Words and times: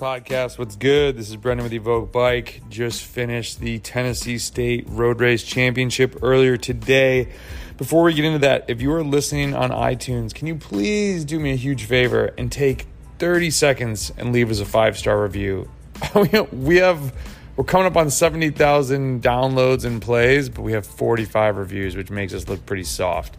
podcast. 0.00 0.58
What's 0.58 0.76
good? 0.76 1.18
This 1.18 1.28
is 1.28 1.36
Brendan 1.36 1.62
with 1.62 1.74
Evoq 1.74 2.10
Bike. 2.10 2.62
Just 2.70 3.04
finished 3.04 3.60
the 3.60 3.80
Tennessee 3.80 4.38
State 4.38 4.86
Road 4.88 5.20
Race 5.20 5.42
Championship 5.42 6.20
earlier 6.22 6.56
today. 6.56 7.28
Before 7.76 8.04
we 8.04 8.14
get 8.14 8.24
into 8.24 8.38
that, 8.38 8.64
if 8.68 8.80
you 8.80 8.90
are 8.94 9.04
listening 9.04 9.54
on 9.54 9.68
iTunes, 9.68 10.32
can 10.32 10.46
you 10.46 10.54
please 10.54 11.26
do 11.26 11.38
me 11.38 11.52
a 11.52 11.56
huge 11.56 11.84
favor 11.84 12.32
and 12.38 12.50
take 12.50 12.86
30 13.18 13.50
seconds 13.50 14.10
and 14.16 14.32
leave 14.32 14.50
us 14.50 14.60
a 14.60 14.64
five 14.64 14.96
star 14.96 15.22
review? 15.22 15.68
we 16.50 16.76
have 16.78 17.14
we're 17.56 17.64
coming 17.64 17.86
up 17.86 17.98
on 17.98 18.08
70,000 18.08 19.22
downloads 19.22 19.84
and 19.84 20.00
plays, 20.00 20.48
but 20.48 20.62
we 20.62 20.72
have 20.72 20.86
45 20.86 21.58
reviews, 21.58 21.94
which 21.94 22.08
makes 22.08 22.32
us 22.32 22.48
look 22.48 22.64
pretty 22.64 22.84
soft. 22.84 23.36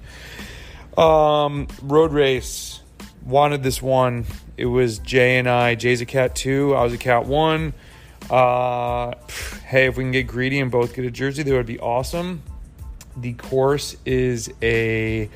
Um, 0.95 1.67
road 1.81 2.13
race 2.13 2.80
wanted 3.23 3.63
this 3.63 3.81
one. 3.81 4.25
It 4.57 4.66
was 4.66 4.99
Jay 4.99 5.38
and 5.38 5.49
I. 5.49 5.75
Jay's 5.75 6.02
a 6.02 6.05
cat 6.05 6.35
two. 6.35 6.75
I 6.75 6.84
was 6.84 6.93
a 6.93 6.98
cat 6.98 7.25
one. 7.25 7.73
Uh, 8.30 9.13
hey, 9.66 9.88
if 9.88 9.97
we 9.97 10.03
can 10.03 10.11
get 10.11 10.27
greedy 10.27 10.59
and 10.59 10.71
both 10.71 10.94
get 10.94 11.05
a 11.05 11.11
jersey, 11.11 11.44
that 11.44 11.52
would 11.52 11.66
be 11.66 11.80
awesome. 11.80 12.44
The 13.17 13.34
course 13.34 13.95
is 14.05 14.52
a. 14.61 15.30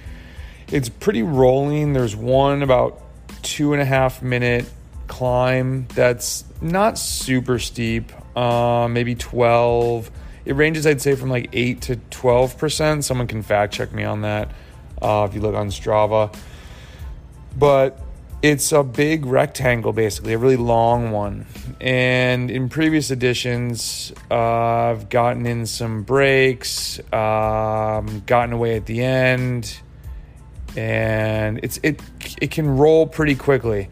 It's 0.71 0.89
pretty 0.89 1.23
rolling. 1.23 1.93
There's 1.93 2.15
one 2.15 2.63
about 2.63 3.01
two 3.43 3.73
and 3.73 3.81
a 3.81 3.85
half 3.85 4.21
minute 4.21 4.65
climb 5.07 5.87
that's 5.93 6.45
not 6.61 6.97
super 6.97 7.59
steep. 7.59 8.11
Uh, 8.35 8.87
maybe 8.89 9.15
12. 9.15 10.09
It 10.45 10.55
ranges, 10.55 10.85
I'd 10.85 11.01
say, 11.01 11.15
from 11.15 11.29
like 11.29 11.49
8 11.53 11.81
to 11.81 11.95
12%. 11.95 13.03
Someone 13.03 13.27
can 13.27 13.41
fact 13.41 13.73
check 13.73 13.91
me 13.93 14.03
on 14.03 14.21
that 14.21 14.51
uh, 15.01 15.27
if 15.29 15.35
you 15.35 15.41
look 15.41 15.55
on 15.55 15.69
Strava 15.69 16.35
but 17.55 17.99
it's 18.41 18.71
a 18.71 18.83
big 18.83 19.25
rectangle 19.25 19.93
basically 19.93 20.33
a 20.33 20.37
really 20.37 20.57
long 20.57 21.11
one. 21.11 21.45
And 21.81 22.51
in 22.51 22.69
previous 22.69 23.11
editions 23.11 24.13
uh, 24.29 24.35
i've 24.35 25.09
gotten 25.09 25.45
in 25.45 25.65
some 25.65 26.03
breaks 26.03 26.99
um, 27.13 28.23
gotten 28.25 28.53
away 28.53 28.75
at 28.75 28.85
the 28.85 29.03
end 29.03 29.79
and 30.77 31.59
it's 31.63 31.79
it 31.83 32.01
it 32.41 32.51
can 32.51 32.77
roll 32.77 33.07
pretty 33.07 33.35
quickly. 33.35 33.89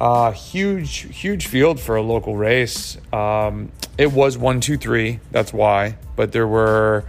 Uh, 0.00 0.32
huge 0.32 1.14
huge 1.14 1.46
field 1.46 1.78
for 1.78 1.96
a 1.96 2.02
local 2.02 2.36
race. 2.36 2.96
Um, 3.12 3.70
it 3.98 4.12
was 4.12 4.38
one 4.38 4.60
two 4.60 4.78
three 4.78 5.20
that's 5.30 5.52
why 5.52 5.96
but 6.16 6.32
there 6.32 6.46
were 6.46 7.04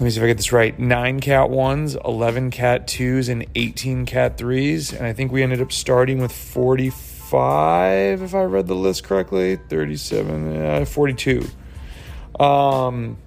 let 0.00 0.04
me 0.04 0.10
see 0.12 0.16
if 0.18 0.24
I 0.24 0.28
get 0.28 0.38
this 0.38 0.50
right. 0.50 0.78
Nine 0.78 1.20
cat 1.20 1.50
ones, 1.50 1.94
11 1.94 2.50
cat 2.52 2.88
twos, 2.88 3.28
and 3.28 3.44
18 3.54 4.06
cat 4.06 4.38
threes. 4.38 4.94
And 4.94 5.04
I 5.04 5.12
think 5.12 5.30
we 5.30 5.42
ended 5.42 5.60
up 5.60 5.70
starting 5.70 6.22
with 6.22 6.32
45, 6.32 8.22
if 8.22 8.34
I 8.34 8.44
read 8.44 8.66
the 8.66 8.74
list 8.74 9.04
correctly. 9.04 9.56
37, 9.56 10.56
uh, 10.56 10.84
42. 10.86 11.46
Um, 12.42 13.18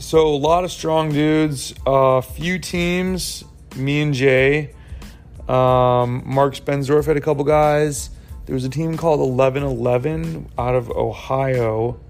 so 0.00 0.26
a 0.26 0.36
lot 0.36 0.64
of 0.64 0.72
strong 0.72 1.12
dudes, 1.12 1.72
a 1.86 1.90
uh, 1.90 2.20
few 2.22 2.58
teams, 2.58 3.44
me 3.76 4.02
and 4.02 4.12
Jay. 4.12 4.74
Um, 5.48 6.24
Marx 6.26 6.58
Bensdorf 6.58 7.06
had 7.06 7.16
a 7.16 7.20
couple 7.20 7.44
guys. 7.44 8.10
There 8.46 8.54
was 8.54 8.64
a 8.64 8.68
team 8.68 8.96
called 8.96 9.20
1111 9.20 10.48
out 10.58 10.74
of 10.74 10.90
Ohio, 10.90 12.00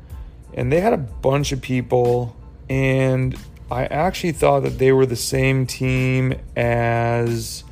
and 0.55 0.73
they 0.73 0.81
had 0.81 0.95
a 0.95 0.99
bunch 0.99 1.53
of 1.53 1.61
people. 1.61 2.35
And 2.71 3.39
I 3.71 3.85
actually 3.85 4.33
thought 4.33 4.61
that 4.61 4.79
they 4.79 4.93
were 4.93 5.07
the 5.07 5.17
same 5.17 5.67
team 5.67 6.35
as. 6.57 7.65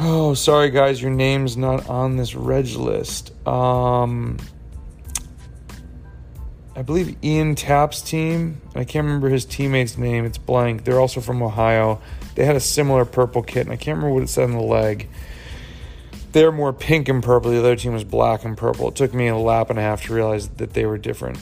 Oh, 0.00 0.34
sorry 0.34 0.70
guys, 0.70 1.02
your 1.02 1.10
name's 1.10 1.56
not 1.56 1.88
on 1.88 2.16
this 2.16 2.34
reg 2.34 2.68
list. 2.68 3.32
Um, 3.46 4.38
I 6.76 6.82
believe 6.82 7.16
Ian 7.24 7.56
Tapp's 7.56 8.00
team. 8.02 8.60
I 8.76 8.84
can't 8.84 9.04
remember 9.04 9.28
his 9.28 9.44
teammate's 9.44 9.98
name. 9.98 10.24
It's 10.24 10.38
blank. 10.38 10.84
They're 10.84 11.00
also 11.00 11.20
from 11.20 11.42
Ohio. 11.42 12.00
They 12.36 12.44
had 12.44 12.54
a 12.54 12.60
similar 12.60 13.04
purple 13.04 13.42
kit, 13.42 13.66
and 13.66 13.72
I 13.72 13.76
can't 13.76 13.96
remember 13.96 14.14
what 14.14 14.22
it 14.22 14.28
said 14.28 14.44
on 14.44 14.52
the 14.52 14.60
leg. 14.60 15.08
They're 16.30 16.52
more 16.52 16.72
pink 16.72 17.08
and 17.08 17.20
purple. 17.20 17.50
The 17.50 17.58
other 17.58 17.74
team 17.74 17.94
was 17.94 18.04
black 18.04 18.44
and 18.44 18.56
purple. 18.56 18.88
It 18.88 18.94
took 18.94 19.12
me 19.12 19.26
a 19.26 19.36
lap 19.36 19.70
and 19.70 19.78
a 19.78 19.82
half 19.82 20.04
to 20.04 20.14
realize 20.14 20.48
that 20.48 20.74
they 20.74 20.86
were 20.86 20.98
different. 20.98 21.38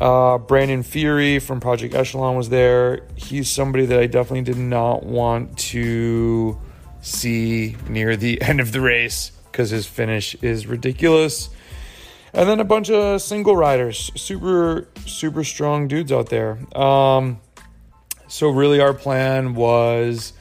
Uh, 0.00 0.38
Brandon 0.38 0.82
Fury 0.82 1.38
from 1.38 1.60
Project 1.60 1.94
Echelon 1.94 2.36
was 2.36 2.48
there. 2.48 3.06
He's 3.14 3.48
somebody 3.48 3.86
that 3.86 3.98
I 3.98 4.06
definitely 4.06 4.42
did 4.42 4.58
not 4.58 5.04
want 5.04 5.56
to 5.58 6.58
see 7.00 7.76
near 7.88 8.16
the 8.16 8.40
end 8.42 8.60
of 8.60 8.72
the 8.72 8.80
race 8.80 9.30
because 9.50 9.70
his 9.70 9.86
finish 9.86 10.34
is 10.42 10.66
ridiculous. 10.66 11.50
And 12.32 12.48
then 12.48 12.58
a 12.58 12.64
bunch 12.64 12.90
of 12.90 13.22
single 13.22 13.56
riders, 13.56 14.10
super, 14.16 14.88
super 15.06 15.44
strong 15.44 15.86
dudes 15.86 16.10
out 16.10 16.28
there. 16.28 16.58
Um, 16.76 17.40
so, 18.26 18.50
really, 18.50 18.80
our 18.80 18.92
plan 18.92 19.54
was 19.54 20.32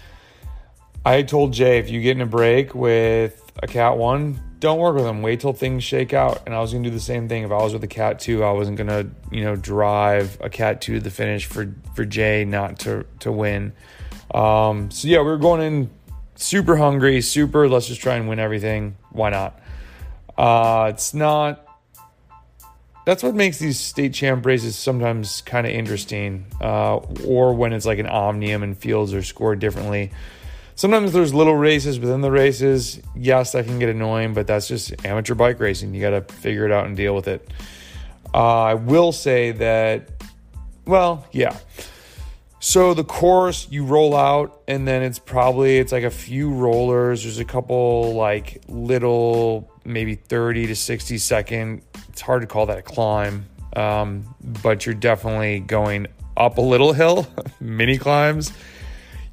I 1.06 1.22
told 1.22 1.54
Jay 1.54 1.78
if 1.78 1.92
you 1.92 2.02
get 2.02 2.18
in 2.18 2.22
a 2.22 2.26
break 2.26 2.74
with 2.74 3.40
a 3.62 3.68
Cat 3.68 3.98
1, 3.98 4.40
don't 4.64 4.80
work 4.80 4.96
with 4.96 5.04
them. 5.04 5.22
Wait 5.22 5.42
till 5.42 5.52
things 5.52 5.84
shake 5.84 6.14
out. 6.14 6.42
And 6.46 6.56
I 6.56 6.62
was 6.62 6.72
gonna 6.72 6.86
do 6.86 6.90
the 6.90 6.98
same 6.98 7.28
thing. 7.28 7.44
If 7.44 7.52
I 7.52 7.58
was 7.58 7.74
with 7.74 7.84
a 7.84 7.88
cat 7.88 8.18
two, 8.18 8.46
I 8.46 8.52
wasn't 8.54 8.78
gonna, 8.78 9.08
you 9.30 9.44
know, 9.44 9.58
drive 9.58 10.38
a 10.40 10.50
cat 10.50 10.80
two 10.80 10.94
to 10.96 11.00
the 11.02 11.10
finish 11.10 11.46
for 11.46 11.76
for 11.96 12.06
Jay 12.06 12.46
not 12.46 12.80
to 12.80 13.06
to 13.20 13.32
win. 13.32 13.74
Um, 14.34 14.90
so 14.90 15.10
yeah, 15.10 15.20
we 15.20 15.26
were 15.26 15.38
going 15.38 15.62
in 15.62 15.90
super 16.36 16.78
hungry, 16.78 17.20
super. 17.20 17.68
Let's 17.68 17.88
just 17.88 18.00
try 18.00 18.16
and 18.16 18.30
win 18.30 18.40
everything. 18.40 18.96
Why 19.12 19.32
not? 19.32 19.60
Uh, 20.38 20.92
it's 20.94 21.14
not. 21.14 21.68
That's 23.06 23.22
what 23.22 23.36
makes 23.36 23.60
these 23.60 23.78
state 23.78 24.14
champ 24.14 24.46
races 24.46 24.78
sometimes 24.78 25.42
kind 25.42 25.68
of 25.68 25.74
interesting, 25.74 26.46
uh, 26.62 26.96
or 27.28 27.54
when 27.54 27.74
it's 27.74 27.86
like 27.86 28.00
an 28.00 28.08
omnium 28.08 28.64
and 28.64 28.78
fields 28.78 29.14
are 29.14 29.24
scored 29.24 29.60
differently 29.60 30.14
sometimes 30.76 31.14
there's 31.14 31.34
little 31.34 31.56
races 31.56 32.00
within 32.00 32.22
the 32.22 32.32
races. 32.32 33.00
Yes, 33.16 33.52
that 33.54 33.66
can 33.66 33.80
get 33.80 33.90
annoying, 33.90 34.34
but 34.34 34.48
that's 34.48 34.68
just 34.68 35.06
amateur 35.06 35.36
bike 35.36 35.60
racing. 35.60 35.94
You 35.94 36.02
got 36.02 36.12
to 36.12 36.34
figure 36.34 36.66
it 36.66 36.72
out 36.72 36.86
and 36.86 36.96
deal 36.96 37.16
with 37.16 37.28
it. 37.28 37.48
Uh, 38.34 38.62
I 38.64 38.74
will 38.74 39.12
say 39.12 39.52
that, 39.52 40.10
well, 40.86 41.28
yeah. 41.32 41.58
So 42.60 42.94
the 42.94 43.04
course 43.04 43.68
you 43.70 43.86
roll 43.86 44.16
out, 44.16 44.62
and 44.68 44.88
then 44.88 45.04
it's 45.04 45.20
probably 45.20 45.78
it's 45.80 45.92
like 45.92 46.06
a 46.06 46.10
few 46.10 46.50
rollers. 46.50 47.24
There's 47.24 47.40
a 47.40 47.46
couple 47.46 48.14
like 48.14 48.64
little, 48.68 49.70
maybe 49.84 50.16
30 50.16 50.68
to 50.68 50.76
60 50.76 51.18
second. 51.18 51.82
It's 52.10 52.22
hard 52.22 52.42
to 52.42 52.48
call 52.48 52.66
that 52.68 52.78
a 52.78 52.82
climb, 52.82 53.48
um, 53.76 54.34
but 54.64 54.86
you're 54.86 54.96
definitely 54.96 55.60
going 55.60 56.08
up 56.38 56.58
a 56.58 56.62
little 56.62 56.94
hill, 56.94 57.28
mini 57.60 57.98
climbs 57.98 58.54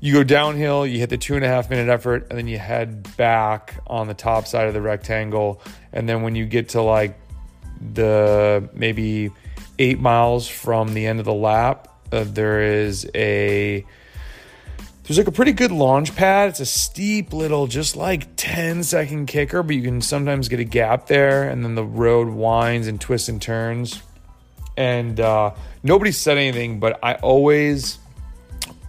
you 0.00 0.15
go 0.15 0.25
downhill, 0.25 0.87
you 0.87 0.99
hit 0.99 1.11
the 1.11 1.19
two 1.19 1.37
and 1.37 1.44
a 1.44 1.49
half 1.49 1.69
minute 1.69 1.88
effort, 1.88 2.27
and 2.31 2.38
then 2.38 2.49
you 2.49 2.59
head 2.59 3.16
back 3.16 3.81
on 3.87 4.09
the 4.09 4.15
top 4.15 4.47
side 4.47 4.66
of 4.66 4.75
the 4.75 4.81
rectangle. 4.81 5.62
And 5.93 6.09
then 6.09 6.22
when 6.22 6.34
you 6.34 6.47
get 6.47 6.71
to 6.71 6.83
like 6.83 7.19
the 7.94 8.69
maybe 8.72 9.31
eight 9.78 10.00
miles 10.00 10.49
from 10.49 10.94
the 10.94 11.06
end 11.06 11.19
of 11.19 11.27
the 11.27 11.34
lap, 11.34 11.89
uh, 12.12 12.25
there 12.27 12.62
is 12.62 13.09
a 13.15 13.84
there's 15.05 15.19
like 15.19 15.27
a 15.27 15.33
pretty 15.33 15.53
good 15.53 15.72
launch 15.72 16.15
pad. 16.15 16.50
It's 16.50 16.60
a 16.60 16.66
steep 16.66 17.33
little, 17.33 17.66
just 17.66 17.97
like 17.97 18.37
10 18.37 18.84
second 18.84 19.27
kicker, 19.27 19.62
but 19.62 19.75
you 19.75 19.83
can 19.83 20.00
sometimes 20.00 20.49
get 20.49 20.60
a 20.60 20.65
gap 20.65 21.09
there, 21.09 21.49
and 21.49 21.65
then 21.65 21.75
the 21.75 21.84
road 21.84 22.28
winds 22.28 22.87
and 22.87 23.00
twists 23.00 23.28
and 23.28 23.43
turns. 23.43 24.00
And 24.77 25.19
uh, 25.19 25.55
nobody 25.83 26.12
said 26.12 26.39
anything, 26.39 26.78
but 26.78 26.99
I 27.03 27.15
always 27.15 27.99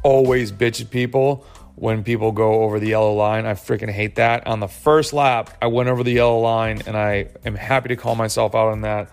always 0.03 0.51
bitch 0.51 0.81
at 0.81 0.89
people 0.89 1.45
when 1.75 2.03
people 2.03 2.31
go 2.31 2.63
over 2.63 2.79
the 2.79 2.89
yellow 2.89 3.13
line. 3.13 3.45
I 3.45 3.53
freaking 3.53 3.89
hate 3.89 4.15
that. 4.15 4.45
On 4.47 4.59
the 4.59 4.67
first 4.67 5.13
lap, 5.13 5.57
I 5.61 5.67
went 5.67 5.89
over 5.89 6.03
the 6.03 6.11
yellow 6.11 6.39
line, 6.39 6.81
and 6.85 6.95
I 6.95 7.29
am 7.45 7.55
happy 7.55 7.89
to 7.89 7.95
call 7.95 8.15
myself 8.15 8.53
out 8.55 8.69
on 8.69 8.81
that. 8.81 9.11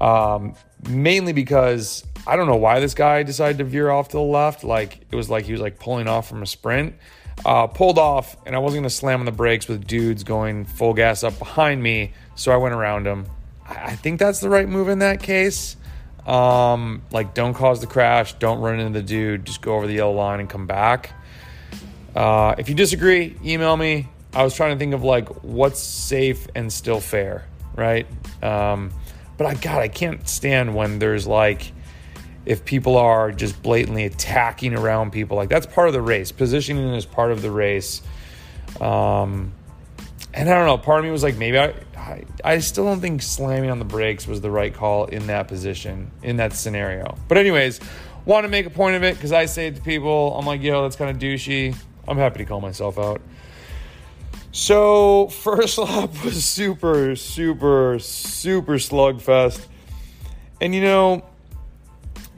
Um, 0.00 0.54
mainly 0.88 1.32
because 1.32 2.04
I 2.26 2.36
don't 2.36 2.46
know 2.46 2.56
why 2.56 2.78
this 2.80 2.94
guy 2.94 3.22
decided 3.22 3.58
to 3.58 3.64
veer 3.64 3.90
off 3.90 4.08
to 4.10 4.16
the 4.16 4.22
left. 4.22 4.62
Like 4.62 5.00
it 5.10 5.16
was 5.16 5.28
like 5.28 5.44
he 5.44 5.52
was 5.52 5.60
like 5.60 5.78
pulling 5.78 6.06
off 6.06 6.28
from 6.28 6.42
a 6.42 6.46
sprint. 6.46 6.94
Uh, 7.44 7.68
pulled 7.68 7.98
off, 7.98 8.36
and 8.46 8.56
I 8.56 8.58
wasn't 8.58 8.82
gonna 8.82 8.90
slam 8.90 9.20
on 9.20 9.26
the 9.26 9.32
brakes 9.32 9.68
with 9.68 9.86
dudes 9.86 10.24
going 10.24 10.64
full 10.64 10.92
gas 10.92 11.22
up 11.22 11.38
behind 11.38 11.80
me, 11.80 12.12
so 12.34 12.52
I 12.52 12.56
went 12.56 12.74
around 12.74 13.06
him. 13.06 13.26
I 13.64 13.94
think 13.94 14.18
that's 14.18 14.40
the 14.40 14.48
right 14.48 14.68
move 14.68 14.88
in 14.88 14.98
that 15.00 15.22
case. 15.22 15.76
Um, 16.28 17.02
like, 17.10 17.32
don't 17.32 17.54
cause 17.54 17.80
the 17.80 17.86
crash. 17.86 18.34
Don't 18.34 18.60
run 18.60 18.78
into 18.78 19.00
the 19.00 19.04
dude. 19.04 19.46
Just 19.46 19.62
go 19.62 19.76
over 19.76 19.86
the 19.86 19.94
yellow 19.94 20.12
line 20.12 20.40
and 20.40 20.48
come 20.48 20.66
back. 20.66 21.12
Uh, 22.14 22.54
if 22.58 22.68
you 22.68 22.74
disagree, 22.74 23.36
email 23.44 23.76
me. 23.76 24.08
I 24.34 24.44
was 24.44 24.54
trying 24.54 24.74
to 24.74 24.78
think 24.78 24.92
of 24.92 25.02
like 25.02 25.28
what's 25.42 25.80
safe 25.80 26.46
and 26.54 26.72
still 26.72 27.00
fair, 27.00 27.46
right? 27.74 28.06
Um, 28.42 28.92
but 29.38 29.46
I 29.46 29.54
God, 29.54 29.78
I 29.78 29.88
can't 29.88 30.28
stand 30.28 30.74
when 30.74 30.98
there's 30.98 31.26
like 31.26 31.72
if 32.44 32.64
people 32.64 32.96
are 32.96 33.30
just 33.30 33.62
blatantly 33.62 34.04
attacking 34.04 34.74
around 34.74 35.12
people. 35.12 35.36
Like 35.36 35.48
that's 35.48 35.66
part 35.66 35.88
of 35.88 35.94
the 35.94 36.02
race. 36.02 36.30
Positioning 36.30 36.92
is 36.94 37.06
part 37.06 37.32
of 37.32 37.40
the 37.40 37.50
race. 37.50 38.02
Um, 38.80 39.52
and 40.38 40.48
I 40.48 40.54
don't 40.54 40.66
know. 40.66 40.78
Part 40.78 41.00
of 41.00 41.04
me 41.04 41.10
was 41.10 41.24
like, 41.24 41.36
maybe 41.36 41.58
I, 41.58 41.74
I, 41.96 42.24
I 42.44 42.58
still 42.58 42.84
don't 42.84 43.00
think 43.00 43.22
slamming 43.22 43.70
on 43.70 43.80
the 43.80 43.84
brakes 43.84 44.24
was 44.28 44.40
the 44.40 44.52
right 44.52 44.72
call 44.72 45.06
in 45.06 45.26
that 45.26 45.48
position, 45.48 46.12
in 46.22 46.36
that 46.36 46.52
scenario. 46.52 47.18
But 47.26 47.38
anyways, 47.38 47.80
want 48.24 48.44
to 48.44 48.48
make 48.48 48.64
a 48.64 48.70
point 48.70 48.94
of 48.94 49.02
it 49.02 49.16
because 49.16 49.32
I 49.32 49.46
say 49.46 49.66
it 49.66 49.74
to 49.74 49.82
people, 49.82 50.38
I'm 50.38 50.46
like, 50.46 50.62
yo, 50.62 50.82
that's 50.82 50.94
kind 50.94 51.10
of 51.10 51.20
douchey. 51.20 51.76
I'm 52.06 52.18
happy 52.18 52.38
to 52.38 52.44
call 52.44 52.60
myself 52.60 53.00
out. 53.00 53.20
So 54.52 55.26
first 55.42 55.76
lap 55.76 56.10
was 56.24 56.44
super, 56.44 57.16
super, 57.16 57.98
super 57.98 58.74
slugfest, 58.74 59.66
and 60.60 60.72
you 60.72 60.82
know, 60.82 61.24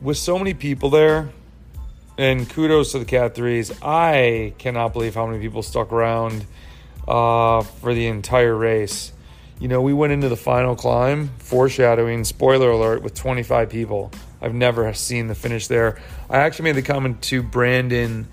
with 0.01 0.17
so 0.17 0.39
many 0.39 0.55
people 0.55 0.89
there, 0.89 1.29
and 2.17 2.49
kudos 2.49 2.93
to 2.93 2.99
the 2.99 3.05
Cat 3.05 3.35
Threes. 3.35 3.71
I 3.83 4.55
cannot 4.57 4.95
believe 4.95 5.15
how 5.15 5.27
many 5.27 5.39
people 5.39 5.63
stuck 5.63 5.93
around 5.93 6.47
uh, 7.11 7.63
for 7.63 7.93
the 7.93 8.07
entire 8.07 8.55
race. 8.55 9.13
You 9.59 9.69
know, 9.69 9.83
we 9.83 9.93
went 9.93 10.13
into 10.13 10.29
the 10.29 10.37
final 10.37 10.77
climb, 10.77 11.29
foreshadowing, 11.39 12.25
spoiler 12.25 12.71
alert, 12.71 13.03
with 13.03 13.15
25 13.15 13.69
people. 13.69 14.13
I've 14.41 14.55
never 14.55 14.95
seen 14.95 15.27
the 15.27 15.35
finish 15.35 15.67
there. 15.67 16.01
I 16.31 16.39
actually 16.39 16.67
made 16.67 16.77
the 16.77 16.83
comment 16.83 17.21
to 17.23 17.43
Brandon 17.43 18.29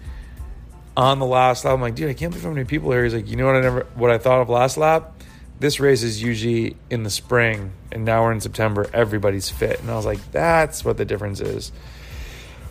on 0.96 1.20
the 1.20 1.26
last 1.26 1.66
lap. 1.66 1.74
I'm 1.74 1.82
like, 1.82 1.96
dude, 1.96 2.10
I 2.10 2.14
can't 2.14 2.32
believe 2.32 2.44
how 2.44 2.52
many 2.52 2.66
people 2.66 2.92
here. 2.92 3.04
He's 3.04 3.16
like, 3.16 3.28
you 3.28 3.36
know 3.36 3.48
what 3.48 3.56
I 3.56 3.62
never, 3.62 3.88
what 3.96 4.12
I 4.12 4.20
thought 4.20 4.42
of 4.42 4.50
last 4.50 4.78
lap? 4.78 5.12
This 5.60 5.80
race 5.80 6.04
is 6.04 6.22
usually 6.22 6.78
in 6.92 7.02
the 7.02 7.10
spring, 7.10 7.72
and 7.92 8.06
now 8.06 8.24
we're 8.24 8.32
in 8.32 8.42
September. 8.42 8.88
Everybody's 8.94 9.50
fit, 9.50 9.82
and 9.82 9.90
I 9.90 9.96
was 9.96 10.06
like, 10.06 10.20
that's 10.32 10.86
what 10.86 10.98
the 10.98 11.06
difference 11.06 11.42
is. 11.42 11.72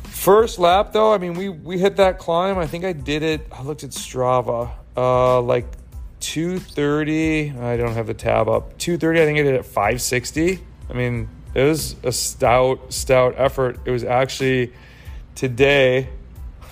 First 0.04 0.60
lap 0.60 0.92
though, 0.92 1.12
I 1.12 1.18
mean, 1.18 1.34
we 1.34 1.48
we 1.48 1.78
hit 1.78 1.96
that 1.96 2.18
climb. 2.18 2.58
I 2.58 2.68
think 2.68 2.84
I 2.84 2.92
did 2.92 3.24
it. 3.24 3.48
I 3.50 3.62
looked 3.62 3.82
at 3.82 3.90
Strava, 3.90 4.70
uh, 4.96 5.40
like 5.40 5.66
230. 6.26 7.52
I 7.52 7.76
don't 7.76 7.94
have 7.94 8.08
the 8.08 8.14
tab 8.14 8.48
up. 8.48 8.76
230. 8.78 9.22
I 9.22 9.24
think 9.24 9.38
I 9.38 9.42
did 9.42 9.54
at 9.54 9.64
560. 9.64 10.58
I 10.90 10.92
mean, 10.92 11.28
it 11.54 11.62
was 11.62 11.94
a 12.02 12.10
stout, 12.10 12.92
stout 12.92 13.34
effort. 13.36 13.78
It 13.84 13.92
was 13.92 14.02
actually 14.02 14.72
today, 15.36 16.08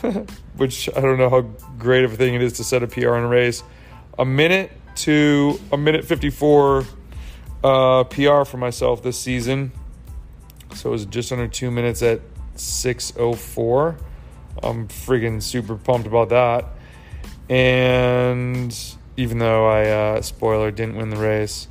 which 0.56 0.89
I 0.97 1.01
don't 1.01 1.19
know 1.19 1.31
how 1.31 1.43
great 1.79 2.03
of 2.03 2.15
a 2.15 2.17
thing 2.17 2.35
it 2.35 2.43
is 2.43 2.55
to 2.55 2.65
set 2.65 2.83
a 2.83 2.89
PR 2.89 3.15
in 3.15 3.25
a 3.25 3.29
race. 3.29 3.62
A 4.19 4.25
minute 4.25 4.73
to 4.97 5.61
a 5.71 5.77
minute 5.77 6.05
54 6.05 6.85
uh, 7.62 8.05
PR 8.05 8.43
for 8.43 8.57
myself 8.57 9.05
this 9.05 9.21
season. 9.21 9.71
So 10.75 10.89
it 10.89 10.93
was 10.93 11.07
just 11.07 11.31
under 11.31 11.47
two 11.47 11.71
minutes 11.71 12.03
at 12.03 12.21
604. 12.57 13.97
I'm 14.65 14.89
freaking 14.89 15.41
super 15.41 15.77
pumped 15.77 16.09
about 16.09 16.31
that. 16.31 16.67
And 17.49 18.77
even 19.16 19.38
though 19.38 19.66
I, 19.66 19.88
uh, 19.88 20.22
spoiler, 20.22 20.70
didn't 20.70 20.96
win 20.96 21.11
the 21.11 21.16
race. 21.16 21.69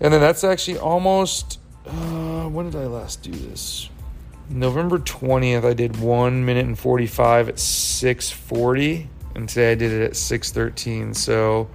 And 0.00 0.12
then 0.12 0.20
that's 0.20 0.44
actually 0.44 0.78
almost, 0.78 1.58
uh, 1.86 2.48
when 2.48 2.70
did 2.70 2.80
I 2.80 2.86
last 2.86 3.22
do 3.22 3.32
this? 3.32 3.88
November 4.48 4.98
20th, 4.98 5.64
I 5.64 5.74
did 5.74 6.00
1 6.00 6.44
minute 6.44 6.66
and 6.66 6.78
45 6.78 7.50
at 7.50 7.58
640. 7.58 9.08
And 9.34 9.48
today 9.48 9.72
I 9.72 9.74
did 9.76 9.92
it 9.92 10.02
at 10.02 10.16
613. 10.16 11.14
So 11.14 11.68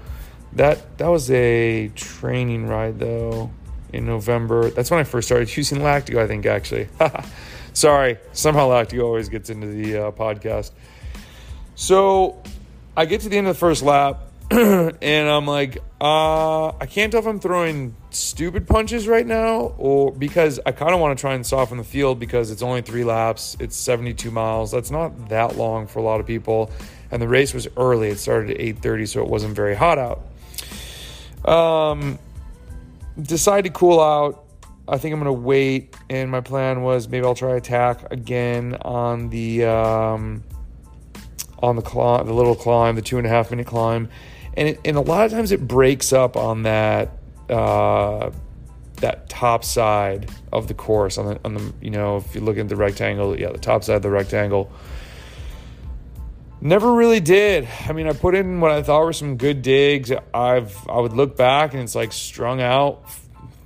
that 0.53 0.97
that 0.97 1.07
was 1.07 1.29
a 1.31 1.89
training 1.95 2.67
ride 2.67 2.99
though 2.99 3.51
in 3.93 4.05
November. 4.05 4.69
That's 4.69 4.91
when 4.91 4.99
I 4.99 5.03
first 5.03 5.27
started 5.27 5.55
using 5.57 5.79
Lactigo, 5.79 6.19
I 6.19 6.27
think 6.27 6.45
actually. 6.45 6.89
Sorry, 7.73 8.17
somehow 8.31 8.69
Lactigo 8.69 9.03
always 9.03 9.29
gets 9.29 9.49
into 9.49 9.67
the 9.67 9.97
uh, 9.97 10.11
podcast. 10.11 10.71
So 11.75 12.41
I 12.95 13.05
get 13.05 13.21
to 13.21 13.29
the 13.29 13.37
end 13.37 13.47
of 13.47 13.55
the 13.55 13.59
first 13.59 13.83
lap, 13.83 14.24
and 14.51 15.27
I'm 15.29 15.47
like, 15.47 15.79
uh, 15.99 16.67
I 16.67 16.85
can't 16.85 17.11
tell 17.11 17.21
if 17.21 17.27
I'm 17.27 17.39
throwing 17.39 17.95
stupid 18.11 18.67
punches 18.67 19.07
right 19.07 19.25
now, 19.25 19.73
or 19.77 20.11
because 20.11 20.59
I 20.65 20.71
kind 20.71 20.93
of 20.93 20.99
want 20.99 21.17
to 21.17 21.21
try 21.21 21.33
and 21.33 21.45
soften 21.45 21.77
the 21.77 21.83
field 21.83 22.19
because 22.19 22.51
it's 22.51 22.61
only 22.61 22.81
three 22.81 23.03
laps, 23.03 23.57
it's 23.59 23.75
72 23.75 24.29
miles. 24.31 24.71
That's 24.71 24.91
not 24.91 25.29
that 25.29 25.57
long 25.57 25.87
for 25.87 25.99
a 25.99 26.03
lot 26.03 26.19
of 26.19 26.27
people, 26.27 26.71
and 27.11 27.21
the 27.21 27.27
race 27.27 27.53
was 27.53 27.67
early. 27.77 28.09
It 28.09 28.19
started 28.19 28.51
at 28.51 28.57
8:30, 28.57 29.07
so 29.07 29.23
it 29.23 29.29
wasn't 29.29 29.55
very 29.55 29.75
hot 29.75 29.97
out. 29.97 31.49
Um, 31.49 32.19
decided 33.21 33.73
to 33.73 33.79
cool 33.79 33.99
out 33.99 34.45
I 34.87 34.99
think 34.99 35.13
I'm 35.13 35.23
to 35.23 35.33
wait, 35.33 35.95
and 36.09 36.29
my 36.29 36.41
plan 36.41 36.83
was 36.83 37.07
maybe 37.07 37.25
I'll 37.25 37.33
try 37.33 37.55
attack 37.55 38.11
again 38.11 38.77
on 38.81 39.29
the 39.29 39.65
um, 39.65 40.43
on 41.59 41.75
the 41.75 41.81
climb, 41.81 42.25
the 42.27 42.33
little 42.33 42.55
climb, 42.55 42.95
the 42.95 43.01
two 43.01 43.17
and 43.17 43.25
a 43.25 43.29
half 43.29 43.49
minute 43.49 43.65
climb, 43.65 44.09
and 44.57 44.69
it, 44.69 44.79
and 44.85 44.97
a 44.97 45.01
lot 45.01 45.25
of 45.25 45.31
times 45.31 45.51
it 45.51 45.67
breaks 45.67 46.13
up 46.13 46.37
on 46.37 46.63
that 46.63 47.17
uh, 47.49 48.31
that 48.97 49.29
top 49.29 49.63
side 49.63 50.31
of 50.51 50.67
the 50.67 50.73
course 50.73 51.17
on 51.17 51.25
the 51.25 51.39
on 51.43 51.53
the 51.53 51.73
you 51.81 51.91
know 51.91 52.17
if 52.17 52.35
you 52.35 52.41
look 52.41 52.57
at 52.57 52.69
the 52.69 52.75
rectangle, 52.75 53.39
yeah, 53.39 53.51
the 53.51 53.57
top 53.57 53.83
side 53.83 53.97
of 53.97 54.01
the 54.01 54.09
rectangle. 54.09 54.71
Never 56.61 56.93
really 56.93 57.19
did. 57.19 57.67
I 57.87 57.91
mean, 57.91 58.07
I 58.07 58.13
put 58.13 58.33
in 58.33 58.59
what 58.59 58.71
I 58.71 58.81
thought 58.81 59.03
were 59.03 59.13
some 59.13 59.37
good 59.37 59.61
digs. 59.61 60.11
I've 60.33 60.75
I 60.87 60.99
would 60.99 61.13
look 61.13 61.35
back 61.35 61.73
and 61.73 61.83
it's 61.83 61.95
like 61.95 62.11
strung 62.11 62.61
out, 62.61 63.03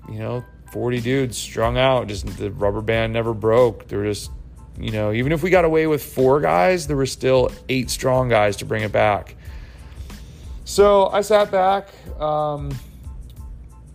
you 0.10 0.20
know, 0.20 0.44
40 0.74 1.00
dudes 1.02 1.38
strung 1.38 1.78
out. 1.78 2.08
Just 2.08 2.26
the 2.38 2.52
rubber 2.52 2.82
band 2.82 3.14
never 3.14 3.34
broke. 3.34 3.88
There 3.88 4.00
were 4.00 4.06
just, 4.06 4.32
you 4.78 4.92
know, 4.92 5.14
even 5.14 5.32
if 5.32 5.44
we 5.44 5.50
got 5.50 5.66
away 5.66 5.88
with 5.88 6.04
four 6.04 6.42
guys, 6.42 6.88
there 6.88 6.98
were 6.98 7.06
still 7.06 7.52
eight 7.70 7.90
strong 7.90 8.28
guys 8.28 8.58
to 8.58 8.66
bring 8.66 8.84
it 8.84 8.92
back. 8.92 9.36
So 10.70 11.08
I 11.08 11.22
sat 11.22 11.50
back. 11.50 11.90
Um, 12.22 12.70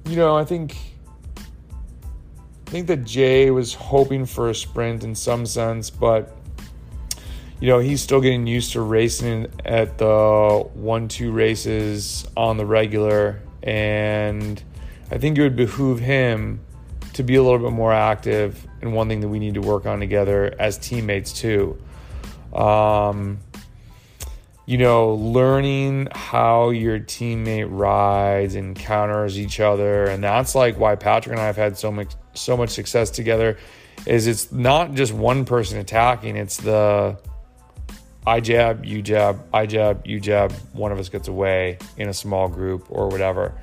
you 0.07 0.17
know, 0.17 0.37
I 0.37 0.45
think 0.45 0.77
I 2.67 2.71
think 2.71 2.89
that 2.89 3.05
Jay 3.05 3.53
was 3.53 3.75
hoping 3.75 4.27
for 4.27 4.51
a 4.51 4.55
sprint 4.57 5.05
in 5.05 5.15
some 5.15 5.47
sense, 5.47 5.89
but 5.89 6.37
you 7.61 7.69
know, 7.69 7.79
he's 7.79 8.03
still 8.03 8.21
getting 8.21 8.49
used 8.49 8.73
to 8.73 8.81
racing 8.81 9.47
at 9.65 9.99
the 9.99 10.69
one-two 10.75 11.31
races 11.31 12.27
on 12.37 12.57
the 12.57 12.67
regular 12.67 13.41
and 13.63 14.61
I 15.13 15.19
think 15.19 15.39
it 15.39 15.43
would 15.43 15.57
behoove 15.57 16.01
him 16.01 16.59
to 17.13 17.23
be 17.23 17.37
a 17.37 17.43
little 17.43 17.61
bit 17.61 17.71
more 17.71 17.93
active 17.93 18.67
and 18.83 18.93
one 18.93 19.09
thing 19.09 19.21
that 19.21 19.29
we 19.29 19.39
need 19.39 19.55
to 19.55 19.61
work 19.61 19.87
on 19.87 20.01
together 20.01 20.53
as 20.59 20.77
teammates 20.79 21.33
too. 21.33 21.81
Um, 22.53 23.39
you 24.67 24.79
know, 24.79 25.15
learning 25.15 26.09
how 26.13 26.71
your 26.71 26.99
teammate 26.99 27.69
rides 27.71 28.55
and 28.55 28.75
counters 28.75 29.39
each 29.39 29.61
other, 29.61 30.05
and 30.05 30.25
that's 30.25 30.55
like 30.55 30.79
why 30.79 30.97
Patrick 30.97 31.33
and 31.33 31.41
I 31.41 31.47
have 31.47 31.57
had 31.57 31.77
so 31.77 31.93
much 31.93 32.13
so 32.35 32.57
much 32.57 32.71
success 32.71 33.11
together. 33.11 33.59
Is 34.07 34.27
it's 34.27 34.51
not 34.53 34.95
just 34.95 35.13
one 35.13 35.45
person 35.45 35.79
attacking; 35.79 36.37
it's 36.37 36.57
the 36.57 37.19
I 38.27 38.41
jab, 38.41 38.85
you 38.87 39.03
jab, 39.03 39.45
I 39.53 39.67
jab, 39.67 40.07
you 40.07 40.19
jab. 40.19 40.53
One 40.73 40.93
of 40.93 40.99
us 40.99 41.11
gets 41.11 41.29
away 41.29 41.79
in 41.99 42.09
a 42.09 42.15
small 42.15 42.49
group 42.49 42.87
or 42.89 43.09
whatever. 43.09 43.55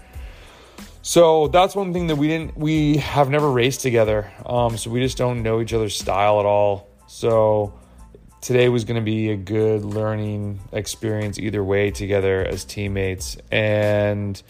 So 1.01 1.47
that's 1.47 1.75
one 1.75 1.93
thing 1.93 2.07
that 2.07 2.15
we 2.15 2.27
didn't, 2.27 2.55
we 2.55 2.97
have 2.97 3.31
never 3.31 3.49
raced 3.49 3.81
together. 3.81 4.31
Um, 4.45 4.77
so 4.77 4.91
we 4.91 5.01
just 5.01 5.17
don't 5.17 5.41
know 5.41 5.61
each 5.61 5.73
other's 5.73 5.97
style 5.97 6.39
at 6.39 6.45
all. 6.45 6.89
So 7.07 7.73
today 8.41 8.69
was 8.69 8.83
going 8.83 8.95
to 8.95 9.05
be 9.05 9.29
a 9.29 9.37
good 9.37 9.85
learning 9.85 10.59
experience 10.71 11.37
either 11.37 11.63
way 11.63 11.91
together 11.91 12.43
as 12.43 12.65
teammates. 12.65 13.37
And 13.51 14.41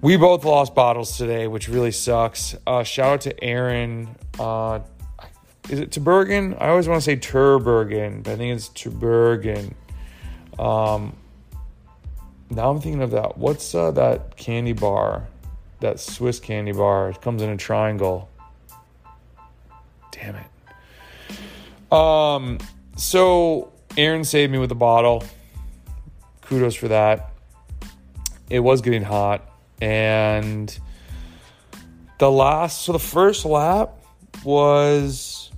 we 0.00 0.16
both 0.16 0.44
lost 0.44 0.74
bottles 0.74 1.16
today, 1.18 1.46
which 1.46 1.68
really 1.68 1.92
sucks. 1.92 2.56
Uh, 2.66 2.82
shout 2.82 3.12
out 3.12 3.20
to 3.22 3.44
Aaron. 3.44 4.08
Uh, 4.38 4.80
is 5.68 5.78
it 5.78 5.90
Tubergen? 5.90 6.60
I 6.60 6.70
always 6.70 6.88
want 6.88 7.02
to 7.02 7.04
say 7.04 7.16
Turbergen, 7.16 8.22
but 8.22 8.32
I 8.32 8.36
think 8.36 8.56
it's 8.56 8.70
Tubergen. 8.70 9.74
Um, 10.58 11.14
now 12.48 12.70
I'm 12.70 12.80
thinking 12.80 13.02
of 13.02 13.10
that. 13.12 13.36
What's 13.38 13.74
uh, 13.74 13.90
that 13.92 14.36
candy 14.36 14.72
bar? 14.72 15.28
That 15.80 16.00
Swiss 16.00 16.40
candy 16.40 16.72
bar. 16.72 17.10
It 17.10 17.20
comes 17.20 17.42
in 17.42 17.50
a 17.50 17.56
triangle. 17.56 18.28
Damn 20.10 20.36
it. 20.36 20.49
Um. 21.92 22.58
So 22.96 23.72
Aaron 23.96 24.24
saved 24.24 24.52
me 24.52 24.58
with 24.58 24.70
a 24.72 24.76
bottle. 24.76 25.24
Kudos 26.42 26.74
for 26.74 26.88
that. 26.88 27.32
It 28.48 28.60
was 28.60 28.80
getting 28.80 29.02
hot, 29.02 29.48
and 29.80 30.76
the 32.18 32.30
last. 32.30 32.82
So 32.82 32.92
the 32.92 32.98
first 32.98 33.44
lap 33.44 33.92
was 34.44 35.50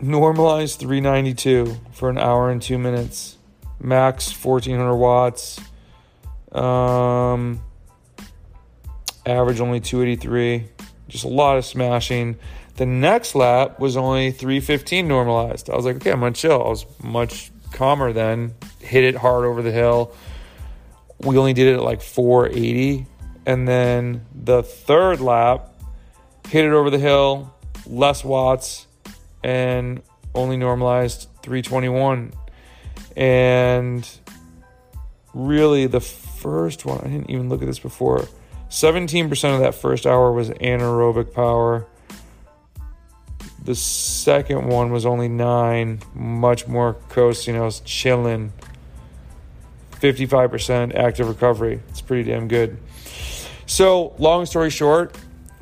normalized 0.00 0.80
392 0.80 1.76
for 1.92 2.08
an 2.08 2.18
hour 2.18 2.50
and 2.50 2.60
two 2.60 2.78
minutes, 2.78 3.36
max 3.80 4.32
1400 4.32 4.94
watts, 4.96 5.60
um, 6.52 7.60
average 9.26 9.60
only 9.60 9.80
283. 9.80 10.68
Just 11.08 11.24
a 11.24 11.28
lot 11.28 11.58
of 11.58 11.64
smashing. 11.64 12.36
The 12.80 12.86
next 12.86 13.34
lap 13.34 13.78
was 13.78 13.98
only 13.98 14.30
315 14.30 15.06
normalized. 15.06 15.68
I 15.68 15.76
was 15.76 15.84
like, 15.84 15.96
okay, 15.96 16.12
I'm 16.12 16.20
gonna 16.20 16.32
chill. 16.32 16.64
I 16.64 16.68
was 16.70 16.86
much 17.02 17.50
calmer 17.72 18.14
then. 18.14 18.54
Hit 18.78 19.04
it 19.04 19.14
hard 19.16 19.44
over 19.44 19.60
the 19.60 19.70
hill. 19.70 20.14
We 21.18 21.36
only 21.36 21.52
did 21.52 21.66
it 21.66 21.74
at 21.74 21.82
like 21.82 22.00
480. 22.00 23.04
And 23.44 23.68
then 23.68 24.24
the 24.34 24.62
third 24.62 25.20
lap, 25.20 25.74
hit 26.48 26.64
it 26.64 26.72
over 26.72 26.88
the 26.88 26.98
hill, 26.98 27.54
less 27.84 28.24
watts, 28.24 28.86
and 29.44 30.00
only 30.34 30.56
normalized 30.56 31.28
321. 31.42 32.32
And 33.14 34.08
really, 35.34 35.86
the 35.86 36.00
first 36.00 36.86
one, 36.86 37.00
I 37.00 37.08
didn't 37.08 37.28
even 37.28 37.50
look 37.50 37.60
at 37.60 37.66
this 37.66 37.78
before. 37.78 38.26
17% 38.70 39.54
of 39.54 39.60
that 39.60 39.74
first 39.74 40.06
hour 40.06 40.32
was 40.32 40.48
anaerobic 40.48 41.34
power. 41.34 41.86
The 43.64 43.74
second 43.74 44.66
one 44.66 44.90
was 44.90 45.04
only 45.04 45.28
nine, 45.28 46.00
much 46.14 46.66
more 46.66 46.96
was 47.12 47.80
chilling. 47.80 48.52
55% 49.92 50.94
active 50.94 51.28
recovery. 51.28 51.80
It's 51.88 52.00
pretty 52.00 52.30
damn 52.30 52.48
good. 52.48 52.78
So, 53.66 54.14
long 54.18 54.46
story 54.46 54.70
short, 54.70 55.16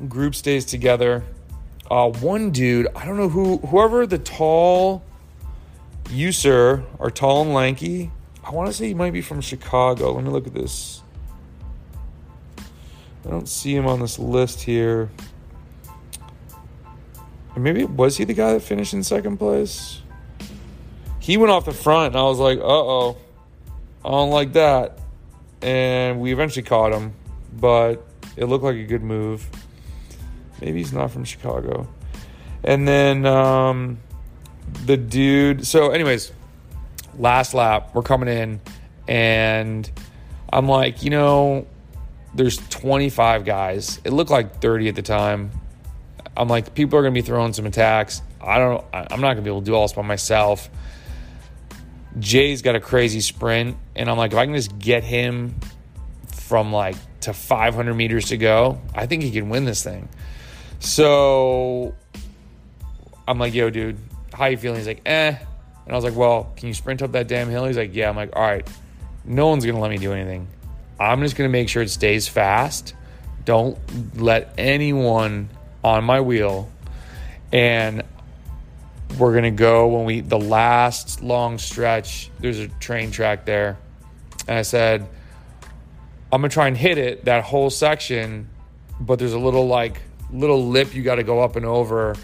group 0.07 0.33
stays 0.33 0.65
together. 0.65 1.23
Uh, 1.91 2.09
one 2.09 2.51
dude, 2.51 2.87
I 2.95 3.05
don't 3.05 3.17
know 3.17 3.29
who, 3.29 3.57
whoever 3.57 4.07
the 4.07 4.17
tall 4.17 5.03
user 6.09 6.83
are 6.99 7.11
tall 7.11 7.41
and 7.41 7.53
lanky, 7.53 8.11
I 8.43 8.51
want 8.51 8.67
to 8.67 8.73
say 8.73 8.87
he 8.87 8.93
might 8.93 9.13
be 9.13 9.21
from 9.21 9.41
Chicago. 9.41 10.13
Let 10.13 10.23
me 10.23 10.29
look 10.29 10.47
at 10.47 10.53
this. 10.53 11.01
I 12.57 13.29
don't 13.29 13.47
see 13.47 13.75
him 13.75 13.85
on 13.85 13.99
this 13.99 14.17
list 14.17 14.61
here. 14.61 15.09
Maybe 17.59 17.83
was 17.83 18.17
he 18.17 18.23
the 18.23 18.33
guy 18.33 18.53
that 18.53 18.61
finished 18.61 18.93
in 18.93 19.03
second 19.03 19.37
place? 19.37 20.01
He 21.19 21.37
went 21.37 21.51
off 21.51 21.65
the 21.65 21.73
front, 21.73 22.13
and 22.13 22.19
I 22.19 22.23
was 22.23 22.39
like, 22.39 22.59
uh 22.59 22.63
oh, 22.63 23.17
I 24.03 24.09
don't 24.09 24.31
like 24.31 24.53
that. 24.53 24.99
And 25.61 26.21
we 26.21 26.31
eventually 26.31 26.63
caught 26.63 26.93
him, 26.93 27.13
but 27.53 27.97
it 28.37 28.45
looked 28.45 28.63
like 28.63 28.77
a 28.77 28.83
good 28.83 29.03
move. 29.03 29.47
Maybe 30.61 30.79
he's 30.79 30.93
not 30.93 31.11
from 31.11 31.25
Chicago. 31.25 31.87
And 32.63 32.87
then 32.87 33.25
um, 33.25 33.99
the 34.85 34.97
dude. 34.97 35.67
So, 35.67 35.91
anyways, 35.91 36.31
last 37.17 37.53
lap, 37.53 37.91
we're 37.93 38.03
coming 38.03 38.29
in, 38.29 38.61
and 39.07 39.89
I'm 40.51 40.67
like, 40.67 41.03
you 41.03 41.09
know, 41.09 41.67
there's 42.33 42.57
25 42.69 43.45
guys. 43.45 43.99
It 44.03 44.11
looked 44.11 44.31
like 44.31 44.61
30 44.61 44.89
at 44.89 44.95
the 44.95 45.01
time. 45.01 45.51
I'm 46.35 46.47
like, 46.47 46.73
people 46.73 46.97
are 46.99 47.01
going 47.01 47.13
to 47.13 47.21
be 47.21 47.25
throwing 47.25 47.53
some 47.53 47.65
attacks. 47.65 48.21
I 48.41 48.57
don't. 48.57 48.83
I'm 48.93 49.21
not 49.21 49.33
going 49.33 49.37
to 49.37 49.41
be 49.41 49.49
able 49.49 49.61
to 49.61 49.65
do 49.65 49.75
all 49.75 49.83
this 49.83 49.93
by 49.93 50.01
myself. 50.01 50.69
Jay's 52.17 52.61
got 52.61 52.75
a 52.75 52.79
crazy 52.79 53.21
sprint, 53.21 53.77
and 53.95 54.09
I'm 54.09 54.17
like, 54.17 54.31
if 54.31 54.37
I 54.37 54.45
can 54.45 54.55
just 54.55 54.79
get 54.79 55.03
him 55.03 55.55
from 56.31 56.71
like 56.73 56.95
to 57.21 57.33
500 57.33 57.93
meters 57.93 58.29
to 58.29 58.37
go, 58.37 58.81
I 58.95 59.05
think 59.05 59.23
he 59.23 59.31
can 59.31 59.49
win 59.49 59.65
this 59.65 59.83
thing. 59.83 60.09
So 60.79 61.93
I'm 63.27 63.37
like, 63.37 63.53
yo, 63.53 63.69
dude, 63.69 63.97
how 64.33 64.45
you 64.45 64.57
feeling? 64.57 64.77
He's 64.77 64.87
like, 64.87 65.01
eh. 65.05 65.35
And 65.85 65.93
I 65.93 65.95
was 65.95 66.03
like, 66.03 66.15
well, 66.15 66.53
can 66.55 66.67
you 66.67 66.73
sprint 66.73 67.01
up 67.01 67.11
that 67.11 67.27
damn 67.27 67.49
hill? 67.49 67.65
He's 67.65 67.77
like, 67.77 67.93
yeah. 67.93 68.09
I'm 68.09 68.15
like, 68.15 68.35
all 68.35 68.41
right, 68.41 68.67
no 69.25 69.47
one's 69.47 69.65
gonna 69.65 69.79
let 69.79 69.91
me 69.91 69.97
do 69.97 70.13
anything. 70.13 70.47
I'm 70.99 71.21
just 71.21 71.35
gonna 71.35 71.49
make 71.49 71.69
sure 71.69 71.81
it 71.81 71.89
stays 71.89 72.27
fast. 72.27 72.93
Don't 73.45 73.77
let 74.19 74.53
anyone 74.57 75.49
on 75.83 76.03
my 76.03 76.21
wheel. 76.21 76.69
And 77.51 78.03
we're 79.17 79.33
gonna 79.33 79.51
go 79.51 79.87
when 79.87 80.05
we 80.05 80.21
the 80.21 80.39
last 80.39 81.21
long 81.21 81.57
stretch. 81.57 82.29
There's 82.39 82.59
a 82.59 82.67
train 82.67 83.11
track 83.11 83.45
there, 83.45 83.77
and 84.47 84.57
I 84.57 84.61
said, 84.61 85.07
I'm 86.31 86.41
gonna 86.41 86.49
try 86.49 86.67
and 86.67 86.77
hit 86.77 86.97
it 86.97 87.25
that 87.25 87.43
whole 87.43 87.69
section, 87.69 88.49
but 88.99 89.19
there's 89.19 89.33
a 89.33 89.39
little 89.39 89.67
like 89.67 90.01
little 90.31 90.67
lip 90.67 90.93
you 90.93 91.03
got 91.03 91.15
to 91.15 91.23
go 91.23 91.41
up 91.41 91.55
and 91.55 91.65
over. 91.65 92.15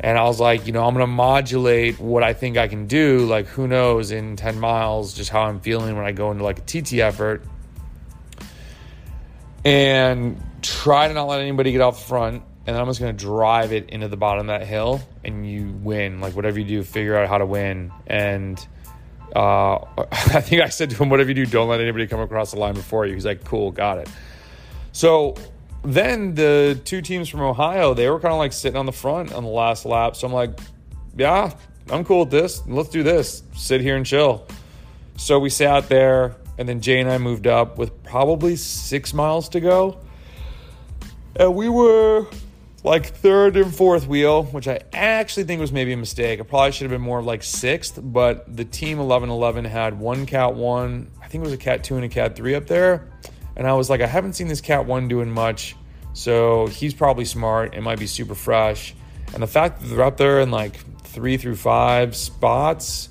And 0.00 0.18
I 0.18 0.24
was 0.24 0.40
like, 0.40 0.66
you 0.66 0.72
know, 0.72 0.84
I'm 0.84 0.96
to 0.96 1.06
modulate 1.06 2.00
what 2.00 2.22
I 2.22 2.32
think 2.32 2.56
I 2.56 2.66
can 2.66 2.86
do. 2.86 3.26
Like, 3.26 3.46
who 3.46 3.68
knows 3.68 4.10
in 4.10 4.36
10 4.36 4.58
miles, 4.58 5.14
just 5.14 5.30
how 5.30 5.42
I'm 5.42 5.60
feeling 5.60 5.96
when 5.96 6.04
I 6.04 6.12
go 6.12 6.30
into 6.30 6.42
like 6.42 6.58
a 6.58 6.62
TT 6.62 6.94
effort. 6.94 7.44
And 9.64 10.42
try 10.60 11.06
to 11.06 11.14
not 11.14 11.28
let 11.28 11.40
anybody 11.40 11.72
get 11.72 11.80
off 11.80 12.00
the 12.00 12.06
front. 12.06 12.42
And 12.66 12.76
I'm 12.76 12.86
just 12.86 13.00
to 13.00 13.12
drive 13.12 13.72
it 13.72 13.90
into 13.90 14.08
the 14.08 14.16
bottom 14.16 14.48
of 14.48 14.58
that 14.58 14.66
hill 14.66 15.00
and 15.24 15.48
you 15.48 15.72
win. 15.82 16.20
Like, 16.20 16.36
whatever 16.36 16.60
you 16.60 16.64
do, 16.64 16.82
figure 16.82 17.16
out 17.16 17.28
how 17.28 17.38
to 17.38 17.46
win. 17.46 17.90
And 18.06 18.64
uh, 19.34 19.78
I 20.12 20.40
think 20.40 20.62
I 20.62 20.68
said 20.68 20.90
to 20.90 20.96
him, 20.96 21.08
whatever 21.08 21.30
you 21.30 21.34
do, 21.34 21.46
don't 21.46 21.68
let 21.68 21.80
anybody 21.80 22.06
come 22.06 22.20
across 22.20 22.52
the 22.52 22.58
line 22.58 22.74
before 22.74 23.06
you. 23.06 23.14
He's 23.14 23.26
like, 23.26 23.44
cool, 23.44 23.72
got 23.72 23.98
it. 23.98 24.08
So 24.92 25.34
then 25.82 26.34
the 26.34 26.80
two 26.84 27.02
teams 27.02 27.28
from 27.28 27.40
Ohio, 27.40 27.94
they 27.94 28.08
were 28.08 28.20
kind 28.20 28.32
of 28.32 28.38
like 28.38 28.52
sitting 28.52 28.76
on 28.76 28.86
the 28.86 28.92
front 28.92 29.32
on 29.32 29.42
the 29.42 29.50
last 29.50 29.84
lap. 29.84 30.14
So 30.16 30.26
I'm 30.26 30.32
like, 30.32 30.58
yeah, 31.16 31.52
I'm 31.90 32.04
cool 32.04 32.20
with 32.20 32.30
this. 32.30 32.62
Let's 32.66 32.88
do 32.88 33.02
this. 33.02 33.42
Sit 33.54 33.80
here 33.80 33.96
and 33.96 34.06
chill. 34.06 34.46
So 35.16 35.38
we 35.38 35.50
sat 35.50 35.88
there, 35.88 36.36
and 36.58 36.68
then 36.68 36.80
Jay 36.80 37.00
and 37.00 37.10
I 37.10 37.18
moved 37.18 37.46
up 37.46 37.78
with 37.78 38.02
probably 38.02 38.56
six 38.56 39.12
miles 39.12 39.48
to 39.50 39.60
go. 39.60 39.98
And 41.36 41.54
we 41.54 41.68
were 41.68 42.26
like 42.84 43.06
third 43.06 43.56
and 43.56 43.74
fourth 43.74 44.06
wheel, 44.08 44.44
which 44.44 44.66
I 44.66 44.80
actually 44.92 45.44
think 45.44 45.60
was 45.60 45.72
maybe 45.72 45.92
a 45.92 45.96
mistake. 45.96 46.40
I 46.40 46.42
probably 46.42 46.72
should 46.72 46.84
have 46.84 46.90
been 46.90 47.00
more 47.00 47.22
like 47.22 47.42
sixth, 47.42 47.98
but 48.02 48.56
the 48.56 48.64
team 48.64 48.98
11 48.98 49.30
11 49.30 49.64
had 49.64 49.98
one 49.98 50.26
Cat 50.26 50.54
1, 50.54 51.10
I 51.20 51.28
think 51.28 51.42
it 51.42 51.44
was 51.44 51.52
a 51.52 51.58
Cat 51.58 51.84
2 51.84 51.96
and 51.96 52.04
a 52.04 52.08
Cat 52.08 52.34
3 52.34 52.54
up 52.56 52.66
there. 52.66 53.08
And 53.54 53.66
I 53.66 53.74
was 53.74 53.88
like, 53.88 54.00
I 54.00 54.06
haven't 54.06 54.32
seen 54.32 54.48
this 54.48 54.60
Cat 54.60 54.86
1 54.86 55.08
doing 55.08 55.30
much. 55.30 55.76
So 56.14 56.66
he's 56.66 56.92
probably 56.92 57.24
smart. 57.24 57.74
It 57.74 57.82
might 57.82 57.98
be 57.98 58.06
super 58.06 58.34
fresh. 58.34 58.94
And 59.32 59.42
the 59.42 59.46
fact 59.46 59.80
that 59.80 59.86
they're 59.86 60.02
up 60.04 60.16
there 60.16 60.40
in 60.40 60.50
like 60.50 60.74
three 61.04 61.36
through 61.36 61.56
five 61.56 62.16
spots, 62.16 63.08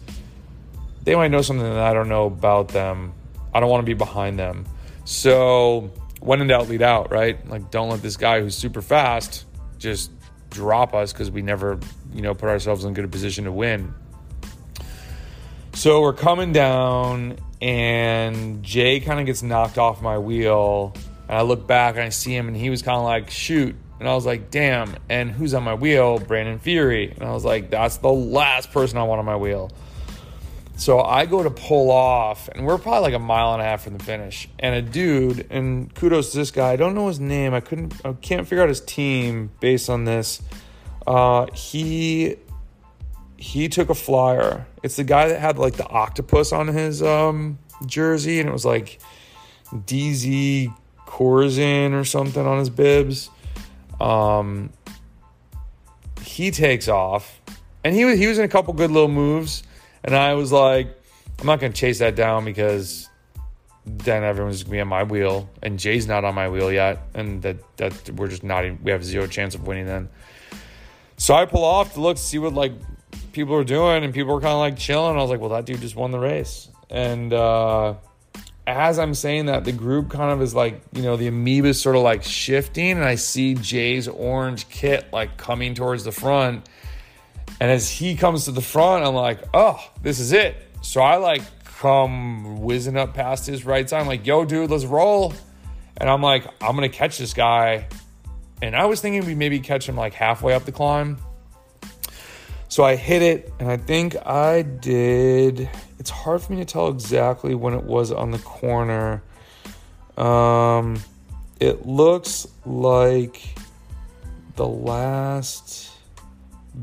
they 1.03 1.15
might 1.15 1.29
know 1.29 1.41
something 1.41 1.65
that 1.65 1.79
I 1.79 1.93
don't 1.93 2.09
know 2.09 2.25
about 2.25 2.67
them. 2.69 3.13
I 3.53 3.59
don't 3.59 3.69
want 3.69 3.81
to 3.81 3.85
be 3.85 3.93
behind 3.93 4.37
them. 4.37 4.65
So 5.05 5.91
when 6.19 6.41
in 6.41 6.47
doubt, 6.47 6.67
lead 6.67 6.81
out, 6.81 7.11
right? 7.11 7.47
Like, 7.49 7.71
don't 7.71 7.89
let 7.89 8.01
this 8.01 8.17
guy 8.17 8.41
who's 8.41 8.55
super 8.55 8.81
fast 8.81 9.45
just 9.81 10.11
drop 10.49 10.93
us 10.93 11.11
because 11.11 11.31
we 11.31 11.41
never, 11.41 11.79
you 12.13 12.21
know, 12.21 12.33
put 12.33 12.49
ourselves 12.49 12.85
in 12.85 12.91
a 12.91 12.93
good 12.93 13.11
position 13.11 13.45
to 13.45 13.51
win. 13.51 13.93
So 15.73 16.01
we're 16.01 16.13
coming 16.13 16.53
down, 16.53 17.37
and 17.61 18.61
Jay 18.61 18.99
kind 18.99 19.19
of 19.19 19.25
gets 19.25 19.41
knocked 19.41 19.77
off 19.77 20.01
my 20.01 20.17
wheel. 20.17 20.93
And 21.27 21.37
I 21.37 21.41
look 21.41 21.65
back 21.65 21.95
and 21.95 22.03
I 22.03 22.09
see 22.09 22.35
him, 22.35 22.47
and 22.47 22.55
he 22.55 22.69
was 22.69 22.81
kind 22.81 22.97
of 22.97 23.03
like, 23.03 23.29
shoot. 23.29 23.75
And 23.99 24.07
I 24.09 24.13
was 24.13 24.25
like, 24.25 24.51
damn. 24.51 24.95
And 25.09 25.31
who's 25.31 25.53
on 25.53 25.63
my 25.63 25.75
wheel? 25.75 26.19
Brandon 26.19 26.59
Fury. 26.59 27.11
And 27.11 27.23
I 27.23 27.31
was 27.31 27.45
like, 27.45 27.69
that's 27.69 27.97
the 27.97 28.11
last 28.11 28.71
person 28.71 28.97
I 28.97 29.03
want 29.03 29.19
on 29.19 29.25
my 29.25 29.37
wheel. 29.37 29.71
So 30.81 30.99
I 30.99 31.27
go 31.27 31.43
to 31.43 31.51
pull 31.51 31.91
off, 31.91 32.49
and 32.49 32.65
we're 32.65 32.79
probably 32.79 33.01
like 33.01 33.13
a 33.13 33.19
mile 33.19 33.53
and 33.53 33.61
a 33.61 33.65
half 33.65 33.83
from 33.83 33.95
the 33.99 34.03
finish. 34.03 34.49
And 34.57 34.73
a 34.73 34.81
dude, 34.81 35.45
and 35.51 35.93
kudos 35.93 36.31
to 36.31 36.39
this 36.39 36.49
guy. 36.49 36.71
I 36.71 36.75
don't 36.75 36.95
know 36.95 37.07
his 37.07 37.19
name. 37.19 37.53
I 37.53 37.59
couldn't. 37.59 37.93
I 38.03 38.13
can't 38.13 38.47
figure 38.47 38.63
out 38.63 38.69
his 38.69 38.81
team 38.81 39.51
based 39.59 39.91
on 39.91 40.05
this. 40.05 40.41
Uh, 41.05 41.45
he 41.53 42.35
he 43.37 43.69
took 43.69 43.91
a 43.91 43.93
flyer. 43.93 44.65
It's 44.81 44.95
the 44.95 45.03
guy 45.03 45.27
that 45.27 45.39
had 45.39 45.59
like 45.59 45.75
the 45.75 45.87
octopus 45.87 46.51
on 46.51 46.67
his 46.69 47.03
um, 47.03 47.59
jersey, 47.85 48.39
and 48.39 48.49
it 48.49 48.51
was 48.51 48.65
like 48.65 48.99
DZ 49.71 50.75
Corzin 51.05 51.93
or 51.93 52.03
something 52.03 52.43
on 52.43 52.57
his 52.57 52.71
bibs. 52.71 53.29
Um, 53.99 54.71
he 56.23 56.49
takes 56.49 56.87
off, 56.87 57.39
and 57.83 57.93
he 57.93 58.03
was 58.03 58.17
he 58.17 58.25
was 58.25 58.39
in 58.39 58.45
a 58.45 58.49
couple 58.49 58.73
good 58.73 58.89
little 58.89 59.07
moves, 59.07 59.61
and 60.03 60.15
I 60.15 60.33
was 60.33 60.51
like, 60.51 60.87
I'm 61.39 61.45
not 61.45 61.59
gonna 61.59 61.73
chase 61.73 61.99
that 61.99 62.15
down 62.15 62.45
because 62.45 63.09
then 63.85 64.23
everyone's 64.23 64.63
gonna 64.63 64.71
be 64.71 64.81
on 64.81 64.87
my 64.87 65.03
wheel, 65.03 65.49
and 65.61 65.79
Jay's 65.79 66.07
not 66.07 66.23
on 66.23 66.35
my 66.35 66.49
wheel 66.49 66.71
yet, 66.71 66.99
and 67.13 67.41
that 67.41 67.57
that 67.77 68.09
we're 68.11 68.27
just 68.27 68.43
not 68.43 68.65
even, 68.65 68.79
we 68.83 68.91
have 68.91 69.03
zero 69.03 69.27
chance 69.27 69.55
of 69.55 69.65
winning 69.65 69.85
then. 69.85 70.09
So 71.17 71.33
I 71.33 71.45
pull 71.45 71.63
off 71.63 71.93
to 71.93 72.01
look 72.01 72.17
see 72.17 72.39
what 72.39 72.53
like 72.53 72.73
people 73.31 73.55
are 73.55 73.63
doing, 73.63 74.03
and 74.03 74.13
people 74.13 74.33
were 74.33 74.41
kind 74.41 74.53
of 74.53 74.59
like 74.59 74.77
chilling. 74.77 75.17
I 75.17 75.21
was 75.21 75.29
like, 75.29 75.39
well, 75.39 75.49
that 75.49 75.65
dude 75.65 75.81
just 75.81 75.95
won 75.95 76.11
the 76.11 76.19
race, 76.19 76.69
and. 76.89 77.33
uh 77.33 77.95
as 78.67 78.99
I'm 78.99 79.15
saying 79.15 79.47
that, 79.47 79.65
the 79.65 79.71
group 79.71 80.11
kind 80.11 80.31
of 80.31 80.41
is 80.41 80.53
like, 80.53 80.81
you 80.93 81.01
know, 81.01 81.17
the 81.17 81.27
amoeba 81.27 81.69
is 81.69 81.81
sort 81.81 81.95
of 81.95 82.03
like 82.03 82.23
shifting, 82.23 82.91
and 82.91 83.03
I 83.03 83.15
see 83.15 83.55
Jay's 83.55 84.07
orange 84.07 84.69
kit 84.69 85.11
like 85.11 85.35
coming 85.35 85.73
towards 85.73 86.03
the 86.03 86.11
front. 86.11 86.69
And 87.61 87.69
as 87.69 87.91
he 87.91 88.15
comes 88.15 88.45
to 88.45 88.51
the 88.51 88.61
front, 88.61 89.05
I'm 89.05 89.13
like, 89.13 89.37
oh, 89.53 89.79
this 90.01 90.17
is 90.19 90.31
it. 90.31 90.55
So 90.81 90.99
I 90.99 91.17
like 91.17 91.43
come 91.77 92.59
whizzing 92.61 92.97
up 92.97 93.13
past 93.13 93.45
his 93.45 93.67
right 93.67 93.87
side. 93.87 94.01
I'm 94.01 94.07
like, 94.07 94.25
yo, 94.25 94.45
dude, 94.45 94.71
let's 94.71 94.83
roll. 94.83 95.31
And 95.97 96.09
I'm 96.09 96.23
like, 96.23 96.43
I'm 96.59 96.73
gonna 96.73 96.89
catch 96.89 97.19
this 97.19 97.35
guy. 97.35 97.85
And 98.63 98.75
I 98.75 98.87
was 98.87 98.99
thinking 98.99 99.27
we 99.27 99.35
maybe 99.35 99.59
catch 99.59 99.87
him 99.87 99.95
like 99.95 100.15
halfway 100.15 100.55
up 100.55 100.65
the 100.65 100.71
climb. 100.71 101.19
So 102.67 102.83
I 102.83 102.95
hit 102.95 103.21
it, 103.21 103.53
and 103.59 103.69
I 103.69 103.77
think 103.77 104.15
I 104.25 104.63
did. 104.63 105.69
it's 105.99 106.09
hard 106.09 106.41
for 106.41 106.53
me 106.53 106.59
to 106.59 106.65
tell 106.65 106.87
exactly 106.87 107.53
when 107.53 107.75
it 107.75 107.83
was 107.83 108.11
on 108.11 108.31
the 108.31 108.39
corner. 108.39 109.21
Um, 110.17 110.99
it 111.59 111.85
looks 111.85 112.47
like 112.65 113.53
the 114.55 114.65
last 114.65 115.90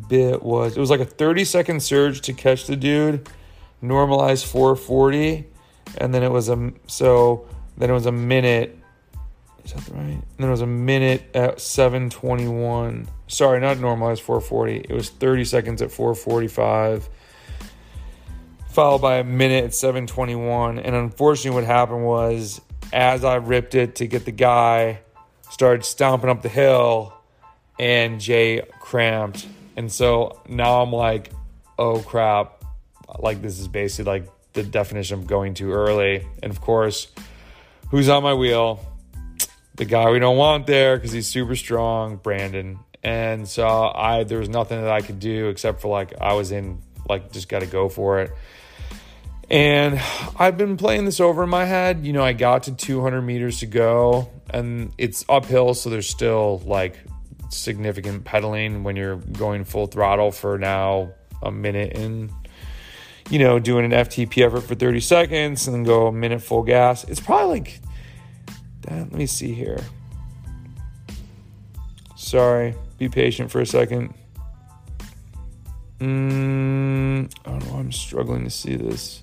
bit 0.09 0.43
was 0.43 0.77
it 0.77 0.81
was 0.81 0.91
like 0.91 1.01
a 1.01 1.05
30 1.05 1.45
second 1.45 1.83
surge 1.83 2.21
to 2.23 2.33
catch 2.33 2.67
the 2.67 2.77
dude, 2.77 3.29
normalized 3.81 4.47
440, 4.47 5.47
and 5.99 6.15
then 6.15 6.23
it 6.23 6.31
was 6.31 6.49
a 6.49 6.73
so 6.87 7.47
then 7.77 7.91
it 7.91 7.95
was 7.95 8.07
a 8.07 8.13
minute. 8.13 8.79
Is 9.65 9.73
that 9.73 9.89
right? 9.95 10.01
And 10.01 10.25
then 10.39 10.49
it 10.49 10.53
was 10.53 10.63
a 10.63 10.67
minute 10.67 11.35
at 11.35 11.61
721. 11.61 13.09
Sorry, 13.27 13.61
not 13.61 13.79
normalized 13.79 14.23
440. 14.23 14.87
It 14.89 14.95
was 14.95 15.11
30 15.11 15.45
seconds 15.45 15.83
at 15.83 15.91
445 15.91 17.09
followed 18.71 19.01
by 19.01 19.17
a 19.17 19.25
minute 19.25 19.65
at 19.65 19.75
721. 19.75 20.79
And 20.79 20.95
unfortunately, 20.95 21.51
what 21.51 21.65
happened 21.65 22.05
was 22.05 22.61
as 22.93 23.25
I 23.25 23.37
ripped 23.37 23.75
it 23.75 23.97
to 23.97 24.07
get 24.07 24.25
the 24.25 24.33
guy, 24.33 25.01
started 25.51 25.85
stomping 25.85 26.31
up 26.31 26.43
the 26.43 26.49
hill, 26.49 27.13
and 27.79 28.21
Jay 28.21 28.63
cramped. 28.81 29.47
And 29.79 29.93
so 29.93 30.43
now 30.49 30.83
I'm 30.83 30.91
like, 30.91 31.31
oh 31.79 32.01
crap. 32.01 32.65
Like, 33.17 33.41
this 33.41 33.61
is 33.61 33.69
basically 33.69 34.11
like 34.11 34.53
the 34.53 34.65
definition 34.65 35.21
of 35.21 35.29
going 35.29 35.55
too 35.55 35.71
early. 35.71 36.27
And 36.43 36.51
of 36.51 36.61
course, 36.61 37.07
who's 37.91 38.09
on 38.09 38.25
my 38.25 38.35
wheel? 38.35 38.85
The 39.77 39.85
guy 39.85 40.11
we 40.11 40.19
don't 40.19 40.37
want 40.37 40.67
there 40.67 40.97
because 40.97 41.13
he's 41.13 41.29
super 41.29 41.55
strong, 41.55 42.17
Brandon. 42.17 42.81
And 43.05 43.49
so 43.49 43.93
I 43.95 44.25
there 44.25 44.41
was 44.41 44.49
nothing 44.49 44.81
that 44.81 44.91
I 44.91 45.01
could 45.01 45.21
do 45.21 45.47
except 45.47 45.81
for 45.81 45.87
like 45.87 46.13
I 46.21 46.33
was 46.33 46.51
in 46.51 46.83
like 47.09 47.31
just 47.31 47.49
got 47.49 47.61
to 47.61 47.67
go 47.67 47.89
for 47.89 48.21
it. 48.21 48.33
And 49.49 50.01
I've 50.37 50.59
been 50.59 50.77
playing 50.77 51.05
this 51.05 51.21
over 51.21 51.45
in 51.45 51.51
my 51.51 51.65
head. 51.65 52.05
You 52.05 52.13
know, 52.13 52.25
I 52.25 52.33
got 52.33 52.65
to 52.65 52.75
200 52.75 53.23
meters 53.23 53.61
to 53.61 53.67
go, 53.67 54.29
and 54.51 54.93
it's 54.99 55.25
uphill, 55.29 55.73
so 55.75 55.89
there's 55.89 56.09
still 56.09 56.61
like 56.67 56.99
significant 57.51 58.25
pedaling 58.25 58.85
when 58.85 58.97
you're 58.97 59.17
going 59.17 59.65
full 59.65 59.87
throttle 59.87 60.31
for 60.31 60.59
now 60.59 61.13
a 61.43 61.51
minute 61.51 61.97
and 61.97 62.31
you 63.31 63.39
know 63.39 63.59
doing 63.59 63.85
an 63.85 63.93
FTP 63.93 64.45
effort 64.45 64.63
for 64.63 64.75
30 64.75 65.01
seconds 65.01 65.67
and 65.67 65.75
then 65.75 65.85
go 65.85 66.07
a 66.07 66.13
minute 66.13 66.43
full 66.43 66.63
gas. 66.63 67.05
It's 67.05 67.21
probably 67.21 67.61
like 67.61 67.81
let 68.91 69.13
me 69.13 69.27
see 69.27 69.53
here. 69.53 69.81
Sorry, 72.17 72.75
be 72.99 73.09
patient 73.09 73.51
for 73.51 73.61
a 73.61 73.67
second. 73.67 74.15
Mm, 76.01 77.33
I 77.45 77.51
don't 77.51 77.67
know. 77.67 77.79
I'm 77.79 77.93
struggling 77.93 78.45
to 78.45 78.51
see 78.51 78.77
this. 78.77 79.23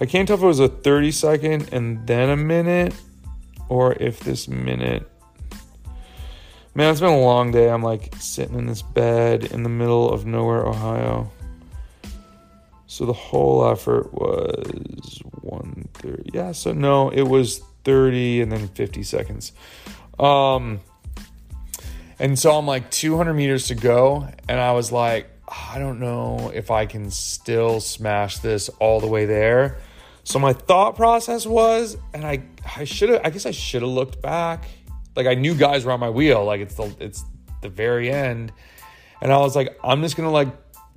I 0.00 0.06
can't 0.06 0.28
tell 0.28 0.36
if 0.36 0.42
it 0.42 0.46
was 0.46 0.60
a 0.60 0.68
30 0.68 1.10
second 1.10 1.68
and 1.72 2.06
then 2.06 2.30
a 2.30 2.36
minute 2.36 2.94
or 3.68 3.94
if 3.94 4.20
this 4.20 4.48
minute. 4.48 5.10
Man, 6.76 6.90
it's 6.90 7.00
been 7.00 7.08
a 7.08 7.18
long 7.18 7.52
day. 7.52 7.70
I'm 7.70 7.82
like 7.82 8.14
sitting 8.18 8.54
in 8.58 8.66
this 8.66 8.82
bed 8.82 9.44
in 9.44 9.62
the 9.62 9.70
middle 9.70 10.12
of 10.12 10.26
nowhere, 10.26 10.66
Ohio. 10.66 11.32
So 12.86 13.06
the 13.06 13.14
whole 13.14 13.66
effort 13.66 14.12
was 14.12 15.22
130. 15.40 16.32
Yeah, 16.34 16.52
so 16.52 16.74
no, 16.74 17.08
it 17.08 17.22
was 17.22 17.60
30 17.84 18.42
and 18.42 18.52
then 18.52 18.68
50 18.68 19.02
seconds. 19.04 19.52
Um 20.18 20.80
and 22.18 22.38
so 22.38 22.52
I'm 22.58 22.66
like 22.66 22.90
200 22.90 23.32
meters 23.32 23.68
to 23.68 23.74
go 23.74 24.28
and 24.46 24.60
I 24.60 24.72
was 24.72 24.92
like 24.92 25.30
I 25.48 25.78
don't 25.78 25.98
know 25.98 26.52
if 26.54 26.70
I 26.70 26.84
can 26.84 27.10
still 27.10 27.80
smash 27.80 28.40
this 28.40 28.68
all 28.80 29.00
the 29.00 29.06
way 29.06 29.24
there. 29.24 29.78
So 30.24 30.38
my 30.38 30.52
thought 30.52 30.94
process 30.94 31.46
was, 31.46 31.96
and 32.12 32.26
I 32.26 32.42
I 32.76 32.84
should 32.84 33.08
have 33.08 33.22
I 33.24 33.30
guess 33.30 33.46
I 33.46 33.52
should 33.52 33.80
have 33.80 33.90
looked 33.90 34.20
back. 34.20 34.66
Like 35.16 35.26
I 35.26 35.34
knew 35.34 35.54
guys 35.54 35.84
were 35.84 35.92
on 35.92 36.00
my 36.00 36.10
wheel. 36.10 36.44
Like 36.44 36.60
it's 36.60 36.74
the 36.74 36.94
it's 37.00 37.24
the 37.62 37.68
very 37.68 38.10
end, 38.10 38.52
and 39.20 39.32
I 39.32 39.38
was 39.38 39.56
like, 39.56 39.78
I'm 39.82 40.02
just 40.02 40.16
gonna 40.16 40.30
like 40.30 40.48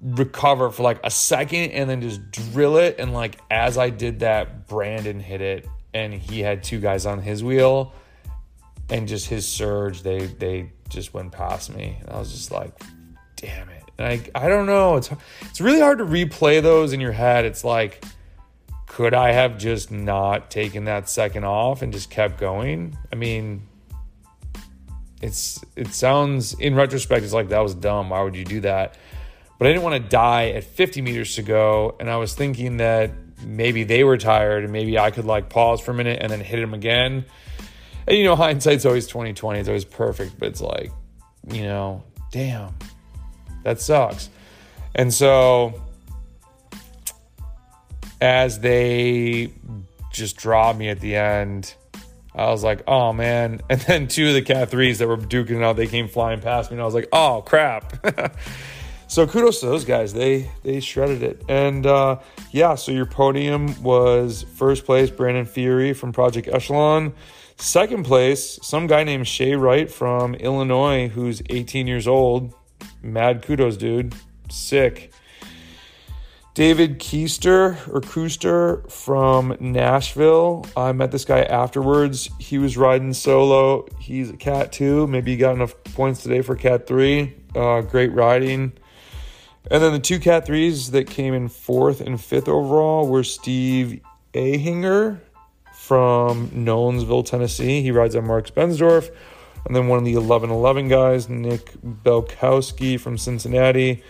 recover 0.01 0.69
for 0.69 0.83
like 0.83 0.99
a 1.03 1.11
second 1.11 1.71
and 1.71 1.89
then 1.89 2.01
just 2.01 2.31
drill 2.31 2.77
it. 2.77 2.95
And 2.99 3.13
like 3.13 3.39
as 3.49 3.77
I 3.77 3.89
did 3.89 4.19
that, 4.19 4.67
Brandon 4.67 5.19
hit 5.19 5.41
it, 5.41 5.67
and 5.93 6.13
he 6.13 6.41
had 6.41 6.63
two 6.63 6.79
guys 6.79 7.05
on 7.05 7.21
his 7.21 7.43
wheel, 7.43 7.93
and 8.89 9.07
just 9.07 9.27
his 9.27 9.47
surge, 9.47 10.03
they 10.03 10.25
they 10.27 10.71
just 10.89 11.13
went 11.13 11.31
past 11.31 11.73
me. 11.73 11.97
And 12.01 12.09
I 12.09 12.19
was 12.19 12.31
just 12.31 12.51
like, 12.51 12.79
damn 13.35 13.69
it. 13.69 13.83
And 13.97 14.07
I 14.07 14.45
I 14.45 14.49
don't 14.49 14.65
know. 14.65 14.97
It's 14.97 15.09
it's 15.41 15.61
really 15.61 15.79
hard 15.79 15.99
to 15.99 16.05
replay 16.05 16.61
those 16.61 16.93
in 16.93 16.99
your 16.99 17.13
head. 17.13 17.45
It's 17.45 17.63
like 17.63 18.03
could 18.89 19.13
I 19.13 19.31
have 19.31 19.57
just 19.57 19.91
not 19.91 20.49
taken 20.49 20.85
that 20.85 21.07
second 21.07 21.45
off 21.45 21.83
and 21.83 21.93
just 21.93 22.09
kept 22.09 22.39
going? 22.39 22.97
I 23.13 23.15
mean, 23.15 23.68
it's 25.21 25.63
it 25.75 25.93
sounds 25.93 26.53
in 26.53 26.75
retrospect 26.75 27.23
it's 27.23 27.33
like 27.33 27.49
that 27.49 27.59
was 27.59 27.75
dumb. 27.75 28.09
Why 28.09 28.21
would 28.21 28.35
you 28.35 28.45
do 28.45 28.61
that? 28.61 28.97
But 29.57 29.67
I 29.67 29.71
didn't 29.71 29.83
want 29.83 30.01
to 30.01 30.09
die 30.09 30.51
at 30.51 30.63
50 30.63 31.01
meters 31.01 31.35
to 31.35 31.41
go, 31.41 31.95
and 31.99 32.09
I 32.09 32.15
was 32.15 32.33
thinking 32.33 32.77
that 32.77 33.11
maybe 33.45 33.83
they 33.83 34.03
were 34.03 34.17
tired 34.17 34.63
and 34.63 34.71
maybe 34.71 34.97
I 34.97 35.11
could 35.11 35.25
like 35.25 35.49
pause 35.49 35.81
for 35.81 35.91
a 35.91 35.93
minute 35.93 36.19
and 36.21 36.31
then 36.31 36.39
hit 36.39 36.59
them 36.59 36.73
again. 36.73 37.25
And 38.07 38.17
you 38.17 38.23
know, 38.23 38.35
hindsight's 38.37 38.85
always 38.85 39.07
2020. 39.07 39.59
It's 39.59 39.69
always 39.69 39.85
perfect, 39.85 40.39
but 40.39 40.49
it's 40.49 40.61
like, 40.61 40.91
you 41.51 41.63
know, 41.63 42.03
damn, 42.31 42.73
that 43.63 43.81
sucks. 43.81 44.29
And 44.95 45.13
so 45.13 45.81
as 48.21 48.59
they 48.59 49.51
just 50.11 50.37
dropped 50.37 50.79
me 50.79 50.89
at 50.89 50.99
the 50.99 51.15
end, 51.15 51.73
I 52.39 52.51
was 52.51 52.63
like, 52.63 52.83
oh 52.87 53.11
man. 53.11 53.59
And 53.69 53.81
then 53.81 54.07
two 54.07 54.29
of 54.29 54.33
the 54.33 54.41
cat 54.41 54.69
threes 54.69 54.99
that 54.99 55.07
were 55.07 55.17
duking 55.17 55.57
it 55.57 55.63
out, 55.63 55.75
they 55.75 55.87
came 55.87 56.07
flying 56.07 56.39
past 56.39 56.71
me, 56.71 56.75
and 56.75 56.81
I 56.81 56.85
was 56.85 56.93
like, 56.93 57.09
oh 57.11 57.43
crap. 57.45 58.05
so 59.07 59.27
kudos 59.27 59.59
to 59.59 59.65
those 59.65 59.85
guys. 59.85 60.13
They 60.13 60.49
they 60.63 60.79
shredded 60.79 61.21
it. 61.21 61.43
And 61.49 61.85
uh, 61.85 62.19
yeah, 62.51 62.75
so 62.75 62.91
your 62.91 63.05
podium 63.05 63.81
was 63.83 64.43
first 64.55 64.85
place, 64.85 65.09
Brandon 65.09 65.45
Fury 65.45 65.93
from 65.93 66.13
Project 66.13 66.47
Echelon. 66.47 67.13
Second 67.57 68.05
place, 68.05 68.57
some 68.61 68.87
guy 68.87 69.03
named 69.03 69.27
Shay 69.27 69.55
Wright 69.55 69.91
from 69.91 70.33
Illinois 70.35 71.09
who's 71.09 71.41
18 71.49 71.87
years 71.87 72.07
old. 72.07 72.53
Mad 73.03 73.41
kudos, 73.41 73.75
dude. 73.75 74.15
Sick. 74.49 75.11
David 76.55 76.99
Keister 76.99 77.75
or 77.87 78.01
Kooster 78.01 78.89
from 78.91 79.55
Nashville. 79.59 80.65
I 80.75 80.91
met 80.91 81.11
this 81.11 81.23
guy 81.23 81.43
afterwards. 81.43 82.29
He 82.39 82.57
was 82.57 82.75
riding 82.75 83.13
solo. 83.13 83.87
He's 83.99 84.31
a 84.31 84.37
cat 84.37 84.71
two. 84.71 85.07
Maybe 85.07 85.31
he 85.31 85.37
got 85.37 85.55
enough 85.55 85.75
points 85.83 86.23
today 86.23 86.41
for 86.41 86.55
cat 86.55 86.87
three. 86.87 87.35
Uh, 87.55 87.81
great 87.81 88.11
riding. 88.11 88.73
And 89.71 89.83
then 89.83 89.93
the 89.93 89.99
two 89.99 90.19
cat 90.19 90.45
threes 90.45 90.91
that 90.91 91.07
came 91.07 91.33
in 91.33 91.47
fourth 91.47 92.01
and 92.01 92.19
fifth 92.19 92.47
overall 92.47 93.07
were 93.07 93.23
Steve 93.23 94.01
Ahinger 94.33 95.19
from 95.73 96.49
Nolensville, 96.49 97.25
Tennessee. 97.25 97.81
He 97.81 97.91
rides 97.91 98.15
on 98.15 98.25
Marx 98.25 98.49
Bensdorf. 98.49 99.09
And 99.65 99.75
then 99.75 99.87
one 99.87 99.99
of 99.99 100.05
the 100.05 100.15
1111 100.15 100.87
guys, 100.87 101.29
Nick 101.29 101.71
Belkowski 101.81 102.99
from 102.99 103.17
Cincinnati 103.17 104.03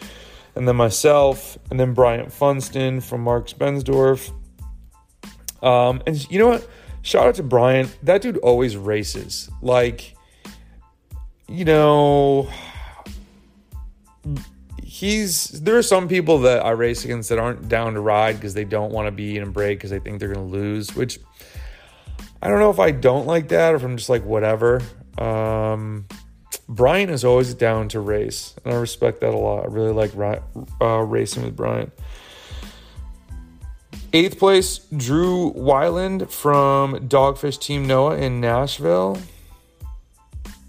and 0.55 0.67
then 0.67 0.75
myself, 0.75 1.57
and 1.69 1.79
then 1.79 1.93
Bryant 1.93 2.31
Funston 2.31 3.01
from 3.01 3.21
Marx 3.21 3.53
Bensdorf. 3.53 4.31
Um, 5.61 6.01
and 6.07 6.29
you 6.31 6.39
know 6.39 6.47
what? 6.47 6.67
Shout 7.01 7.27
out 7.27 7.35
to 7.35 7.43
Bryant. 7.43 7.97
That 8.03 8.21
dude 8.21 8.37
always 8.37 8.75
races. 8.75 9.49
Like, 9.61 10.15
you 11.47 11.65
know, 11.65 12.49
he's 14.83 15.47
there 15.61 15.77
are 15.77 15.83
some 15.83 16.07
people 16.07 16.39
that 16.39 16.65
I 16.65 16.71
race 16.71 17.05
against 17.05 17.29
that 17.29 17.39
aren't 17.39 17.69
down 17.69 17.93
to 17.93 18.01
ride 18.01 18.35
because 18.35 18.53
they 18.53 18.65
don't 18.65 18.91
want 18.91 19.07
to 19.07 19.11
be 19.11 19.37
in 19.37 19.43
a 19.43 19.49
break 19.49 19.79
because 19.79 19.91
they 19.91 19.99
think 19.99 20.19
they're 20.19 20.33
going 20.33 20.45
to 20.45 20.53
lose. 20.53 20.95
Which 20.95 21.19
I 22.41 22.49
don't 22.49 22.59
know 22.59 22.69
if 22.69 22.79
I 22.79 22.91
don't 22.91 23.25
like 23.25 23.49
that 23.49 23.73
or 23.73 23.77
if 23.77 23.83
I'm 23.83 23.97
just 23.97 24.09
like 24.09 24.23
whatever. 24.23 24.81
Um, 25.17 26.05
Brian 26.69 27.09
is 27.09 27.25
always 27.25 27.55
down 27.55 27.89
to 27.89 27.99
race, 27.99 28.53
and 28.63 28.71
I 28.71 28.77
respect 28.77 29.21
that 29.21 29.33
a 29.33 29.37
lot. 29.37 29.65
I 29.65 29.67
really 29.69 29.91
like 29.91 30.11
uh, 30.79 30.99
racing 30.99 31.43
with 31.43 31.55
Brian. 31.55 31.91
Eighth 34.13 34.37
place, 34.37 34.77
Drew 34.95 35.51
Weiland 35.53 36.29
from 36.29 37.09
Dogfish 37.09 37.59
Team 37.59 37.87
Noah 37.87 38.17
in 38.17 38.39
Nashville. 38.39 39.19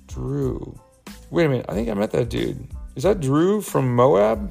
Drew. 0.07 0.81
Wait 1.31 1.45
a 1.45 1.49
minute. 1.51 1.67
I 1.69 1.75
think 1.75 1.91
I 1.91 1.95
met 1.95 2.13
that 2.13 2.31
dude. 2.31 2.67
Is 2.97 3.03
that 3.03 3.21
Drew 3.21 3.61
from 3.61 3.95
Moab? 3.95 4.51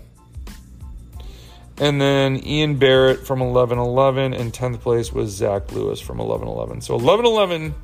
And 1.80 2.00
then 2.00 2.46
Ian 2.46 2.78
Barrett 2.78 3.26
from 3.26 3.40
1111. 3.40 4.34
And 4.34 4.54
10th 4.54 4.82
place 4.82 5.12
was 5.12 5.32
Zach 5.32 5.72
Lewis 5.72 6.00
from 6.00 6.20
1111. 6.20 6.82
So 6.82 6.96
1111, 6.96 7.76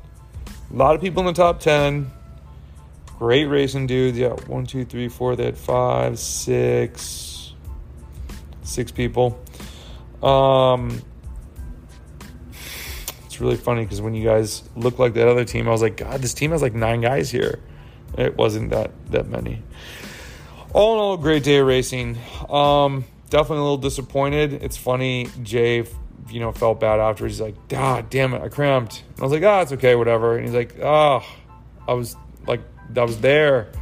a 0.72 0.76
lot 0.76 0.94
of 0.94 1.00
people 1.00 1.20
in 1.20 1.26
the 1.26 1.32
top 1.32 1.60
10. 1.60 2.10
Great 3.18 3.46
racing 3.46 3.86
dudes. 3.86 4.18
Yeah, 4.18 4.30
one, 4.46 4.66
two, 4.66 4.84
three, 4.84 5.08
four. 5.08 5.36
They 5.36 5.46
had 5.46 5.56
five, 5.58 6.18
six, 6.18 7.54
six 8.62 8.92
people. 8.92 9.42
Um, 10.22 11.02
It's 13.36 13.42
really 13.42 13.56
funny 13.58 13.82
because 13.82 14.00
when 14.00 14.14
you 14.14 14.24
guys 14.24 14.62
look 14.76 14.98
like 14.98 15.12
that 15.12 15.28
other 15.28 15.44
team, 15.44 15.68
I 15.68 15.70
was 15.70 15.82
like, 15.82 15.98
God, 15.98 16.22
this 16.22 16.32
team 16.32 16.52
has 16.52 16.62
like 16.62 16.72
nine 16.72 17.02
guys 17.02 17.30
here. 17.30 17.58
It 18.16 18.34
wasn't 18.34 18.70
that 18.70 18.92
that 19.10 19.28
many. 19.28 19.62
All 20.72 20.94
in 20.94 21.00
all, 21.00 21.16
great 21.18 21.44
day 21.44 21.58
of 21.58 21.66
racing. 21.66 22.16
Um, 22.48 23.04
definitely 23.28 23.58
a 23.58 23.60
little 23.60 23.76
disappointed. 23.76 24.54
It's 24.54 24.78
funny, 24.78 25.28
Jay, 25.42 25.84
you 26.30 26.40
know, 26.40 26.50
felt 26.50 26.80
bad 26.80 26.98
after. 26.98 27.26
He's 27.26 27.38
like, 27.38 27.68
God 27.68 28.08
damn 28.08 28.32
it, 28.32 28.40
I 28.40 28.48
cramped. 28.48 29.02
And 29.06 29.20
I 29.20 29.22
was 29.24 29.32
like, 29.32 29.42
ah, 29.42 29.60
it's 29.60 29.72
okay, 29.72 29.96
whatever. 29.96 30.38
And 30.38 30.46
he's 30.46 30.54
like, 30.54 30.78
oh, 30.80 31.22
I 31.86 31.92
was 31.92 32.16
like, 32.46 32.62
I 32.94 33.02
was 33.02 33.20
there. 33.20 33.72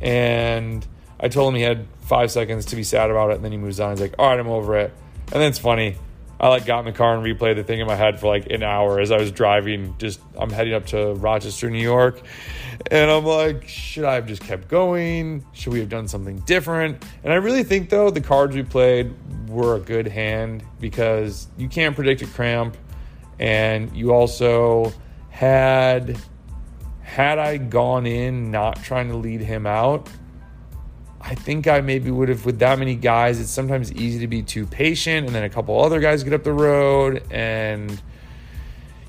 And 0.00 0.86
I 1.18 1.28
told 1.28 1.52
him 1.52 1.56
he 1.56 1.62
had 1.62 1.86
five 2.02 2.30
seconds 2.30 2.66
to 2.66 2.76
be 2.76 2.82
sad 2.82 3.10
about 3.10 3.30
it. 3.30 3.36
And 3.36 3.44
then 3.44 3.52
he 3.52 3.58
moves 3.58 3.80
on. 3.80 3.92
He's 3.92 4.00
like, 4.00 4.14
all 4.18 4.28
right, 4.28 4.38
I'm 4.38 4.48
over 4.48 4.76
it. 4.76 4.92
And 5.32 5.40
then 5.40 5.48
it's 5.48 5.58
funny. 5.58 5.96
I 6.40 6.48
like 6.48 6.66
got 6.66 6.80
in 6.80 6.84
the 6.84 6.92
car 6.92 7.14
and 7.16 7.24
replayed 7.24 7.56
the 7.56 7.64
thing 7.64 7.80
in 7.80 7.86
my 7.86 7.94
head 7.94 8.20
for 8.20 8.26
like 8.26 8.50
an 8.50 8.62
hour 8.62 9.00
as 9.00 9.10
I 9.10 9.16
was 9.16 9.30
driving. 9.30 9.94
Just 9.98 10.20
I'm 10.36 10.50
heading 10.50 10.74
up 10.74 10.86
to 10.88 11.14
Rochester, 11.14 11.70
New 11.70 11.80
York, 11.80 12.20
and 12.90 13.10
I'm 13.10 13.24
like, 13.24 13.66
should 13.68 14.04
I 14.04 14.14
have 14.14 14.26
just 14.26 14.42
kept 14.42 14.68
going? 14.68 15.46
Should 15.52 15.72
we 15.72 15.78
have 15.78 15.88
done 15.88 16.08
something 16.08 16.40
different? 16.40 17.04
And 17.22 17.32
I 17.32 17.36
really 17.36 17.62
think 17.62 17.88
though 17.88 18.10
the 18.10 18.20
cards 18.20 18.54
we 18.54 18.62
played 18.62 19.14
were 19.48 19.76
a 19.76 19.80
good 19.80 20.08
hand 20.08 20.64
because 20.80 21.46
you 21.56 21.68
can't 21.68 21.94
predict 21.94 22.20
a 22.22 22.26
cramp, 22.26 22.76
and 23.38 23.96
you 23.96 24.12
also 24.12 24.92
had 25.30 26.18
had 27.14 27.38
I 27.38 27.58
gone 27.58 28.06
in 28.06 28.50
not 28.50 28.82
trying 28.82 29.08
to 29.08 29.16
lead 29.16 29.40
him 29.40 29.68
out, 29.68 30.08
I 31.20 31.36
think 31.36 31.68
I 31.68 31.80
maybe 31.80 32.10
would 32.10 32.28
have, 32.28 32.44
with 32.44 32.58
that 32.58 32.76
many 32.76 32.96
guys, 32.96 33.38
it's 33.38 33.50
sometimes 33.50 33.92
easy 33.92 34.18
to 34.18 34.26
be 34.26 34.42
too 34.42 34.66
patient. 34.66 35.24
And 35.28 35.32
then 35.32 35.44
a 35.44 35.48
couple 35.48 35.80
other 35.80 36.00
guys 36.00 36.24
get 36.24 36.32
up 36.32 36.42
the 36.42 36.52
road. 36.52 37.22
And, 37.30 38.02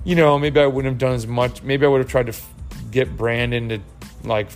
you 0.04 0.16
know, 0.16 0.38
maybe 0.38 0.60
I 0.60 0.68
wouldn't 0.68 0.92
have 0.94 1.00
done 1.00 1.16
as 1.16 1.26
much. 1.26 1.64
Maybe 1.64 1.84
I 1.84 1.90
would 1.90 1.98
have 1.98 2.08
tried 2.08 2.28
to 2.28 2.34
f- 2.34 2.48
get 2.92 3.18
Brandon 3.18 3.70
to 3.70 3.80
like 4.24 4.50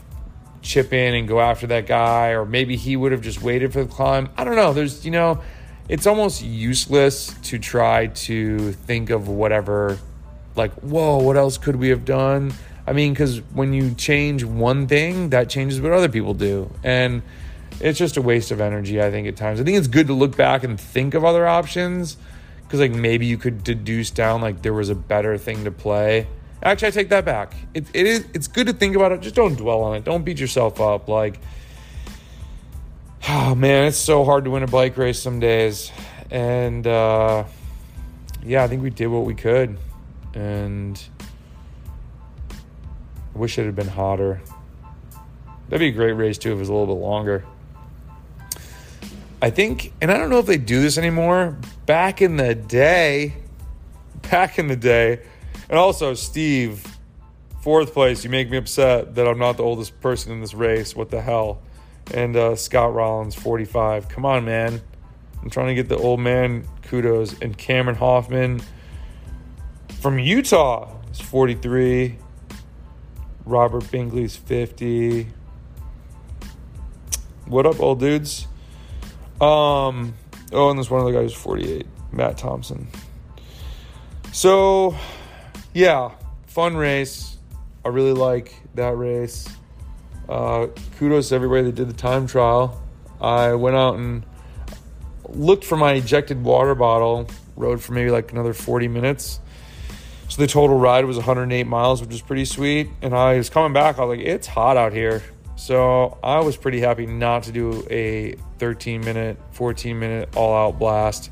chip 0.62 0.94
in 0.94 1.16
and 1.16 1.28
go 1.28 1.42
after 1.42 1.66
that 1.68 1.88
guy. 1.88 2.28
Or 2.28 2.46
maybe 2.46 2.76
he 2.76 2.96
would 2.96 3.12
have 3.12 3.22
just 3.22 3.42
waited 3.42 3.74
for 3.74 3.84
the 3.84 3.90
climb. 3.90 4.30
I 4.38 4.44
don't 4.44 4.58
know. 4.58 4.74
There's, 4.74 5.04
you 5.04 5.12
know, 5.12 5.42
it's 5.88 6.06
almost 6.06 6.44
useless 6.44 7.34
to 7.46 7.58
try 7.58 8.08
to 8.30 8.74
think 8.74 9.10
of 9.10 9.28
whatever, 9.28 9.98
like, 10.56 10.72
whoa, 10.82 11.18
what 11.18 11.36
else 11.36 11.58
could 11.58 11.78
we 11.78 11.90
have 11.90 12.06
done? 12.06 12.54
I 12.90 12.94
mean, 12.94 13.14
because 13.14 13.40
when 13.54 13.72
you 13.72 13.94
change 13.94 14.44
one 14.44 14.88
thing, 14.88 15.30
that 15.30 15.50
changes 15.50 15.80
what 15.80 15.92
other 15.92 16.10
people 16.10 16.34
do. 16.34 16.72
And, 16.84 17.22
it's 17.80 17.98
just 17.98 18.18
a 18.18 18.22
waste 18.22 18.52
of 18.52 18.60
energy, 18.60 19.02
I 19.02 19.10
think, 19.10 19.28
at 19.28 19.38
times. 19.38 19.62
I 19.62 19.64
think 19.64 19.78
it's 19.78 19.88
good 19.88 20.08
to 20.08 20.14
look 20.14 20.36
back 20.36 20.64
and 20.64 20.80
think 20.80 21.14
of 21.14 21.24
other 21.24 21.48
options 21.48 22.18
because, 22.64 22.80
like, 22.80 22.92
maybe 22.92 23.26
you 23.26 23.38
could 23.38 23.64
deduce 23.64 24.12
down, 24.12 24.42
like, 24.42 24.62
there 24.62 24.74
was 24.74 24.90
a 24.90 24.96
better 24.96 25.38
thing 25.38 25.64
to 25.64 25.72
play. 25.72 26.28
Actually, 26.62 26.90
I 26.90 26.92
take 26.92 27.10
that 27.10 27.24
back. 27.24 27.56
It, 27.74 27.88
it 27.94 28.06
is, 28.06 28.26
it's 28.34 28.48
good 28.48 28.68
to 28.68 28.74
think 28.74 28.96
about 28.96 29.14
it. 29.14 29.22
Just 29.22 29.36
don't 29.36 29.56
dwell 29.56 29.82
on 29.82 29.96
it. 29.96 30.04
Don't 30.04 30.24
beat 30.24 30.40
yourself 30.40 30.82
up. 30.82 31.08
Like, 31.08 31.40
oh, 33.30 33.56
man, 33.58 33.88
it's 33.88 33.98
so 33.98 34.26
hard 34.26 34.44
to 34.44 34.52
win 34.52 34.64
a 34.64 34.68
bike 34.68 34.98
race 34.98 35.22
some 35.22 35.40
days. 35.40 35.92
And, 36.30 36.86
uh, 36.86 37.46
yeah, 38.44 38.64
I 38.64 38.68
think 38.68 38.84
we 38.84 38.90
did 38.90 39.08
what 39.08 39.26
we 39.26 39.36
could. 39.36 39.78
And 40.34 41.02
wish 43.40 43.58
it 43.58 43.66
had 43.66 43.76
been 43.76 43.88
hotter. 43.88 44.42
That'd 45.70 45.80
be 45.80 45.88
a 45.88 45.92
great 45.92 46.14
race, 46.14 46.38
too, 46.38 46.52
if 46.52 46.58
it 46.58 46.60
was 46.60 46.70
a 46.70 46.74
little 46.74 46.96
bit 46.96 47.02
longer. 47.02 47.46
I 49.42 49.50
think, 49.50 49.94
and 50.02 50.12
I 50.12 50.18
don't 50.18 50.30
know 50.30 50.40
if 50.40 50.46
they 50.46 50.58
do 50.58 50.82
this 50.82 50.98
anymore. 50.98 51.58
Back 51.86 52.22
in 52.22 52.38
the 52.38 52.56
day, 52.56 53.36
back 54.30 54.60
in 54.60 54.68
the 54.68 54.76
day, 54.76 55.22
and 55.70 55.78
also 55.78 56.14
Steve, 56.14 56.86
fourth 57.62 57.94
place. 57.94 58.24
You 58.24 58.30
make 58.30 58.50
me 58.50 58.58
upset 58.58 59.16
that 59.16 59.28
I'm 59.28 59.40
not 59.40 59.58
the 59.58 59.64
oldest 59.64 60.00
person 60.02 60.32
in 60.32 60.42
this 60.42 60.54
race. 60.54 60.96
What 60.96 61.10
the 61.10 61.22
hell? 61.22 61.62
And 62.14 62.36
uh, 62.36 62.56
Scott 62.56 62.94
Rollins, 62.94 63.36
45. 63.36 64.10
Come 64.10 64.26
on, 64.26 64.46
man. 64.46 64.82
I'm 65.42 65.50
trying 65.50 65.68
to 65.68 65.76
get 65.76 65.88
the 65.88 65.98
old 65.98 66.20
man 66.20 66.68
kudos. 66.84 67.40
And 67.40 67.58
Cameron 67.58 67.96
Hoffman 67.96 68.62
from 70.02 70.20
Utah 70.20 70.90
is 71.12 71.20
43. 71.22 72.18
Robert 73.50 73.90
Bingley's 73.90 74.36
50. 74.36 75.28
What 77.48 77.66
up, 77.66 77.80
old 77.80 78.00
dudes? 78.00 78.46
Um, 79.42 80.14
oh, 80.52 80.70
and 80.70 80.78
there's 80.78 80.92
one 80.92 81.02
other 81.02 81.12
guy 81.12 81.24
who's 81.24 81.34
48, 81.34 81.88
Matt 82.12 82.38
Thompson. 82.38 82.88
So, 84.32 84.96
yeah, 85.74 86.12
fun 86.46 86.78
race. 86.78 87.38
I 87.84 87.90
really 87.90 88.14
like 88.14 88.54
that 88.76 88.96
race. 88.96 89.50
Uh, 90.28 90.68
kudos 91.00 91.30
to 91.30 91.36
everybody 91.36 91.64
that 91.64 91.76
did 91.76 91.90
the 91.90 91.94
time 91.94 92.28
trial. 92.28 92.80
I 93.20 93.56
went 93.56 93.76
out 93.76 93.96
and 93.96 94.24
looked 95.28 95.66
for 95.66 95.76
my 95.76 95.94
ejected 95.94 96.44
water 96.44 96.76
bottle, 96.76 97.28
rode 97.56 97.82
for 97.82 97.94
maybe 97.94 98.12
like 98.12 98.32
another 98.32 98.54
40 98.54 98.88
minutes. 98.88 99.40
So 100.30 100.42
the 100.42 100.48
total 100.48 100.78
ride 100.78 101.06
was 101.06 101.18
108 101.18 101.66
miles, 101.66 102.02
which 102.02 102.12
was 102.12 102.22
pretty 102.22 102.46
sweet. 102.46 102.90
And 103.02 103.14
I 103.16 103.38
was 103.38 103.50
coming 103.50 103.74
back, 103.74 103.98
I 103.98 104.06
was 104.06 104.18
like, 104.18 104.26
it's 104.26 104.48
hot 104.48 104.78
out 104.78 104.94
here. 104.94 105.24
So 105.56 106.18
I 106.24 106.40
was 106.40 106.56
pretty 106.56 106.80
happy 106.80 107.06
not 107.06 107.44
to 107.44 107.52
do 107.52 107.86
a 107.90 108.36
13 108.60 109.02
minute, 109.02 109.38
14 109.52 110.00
minute 110.00 110.30
all 110.36 110.56
out 110.56 110.80
blast. 110.80 111.32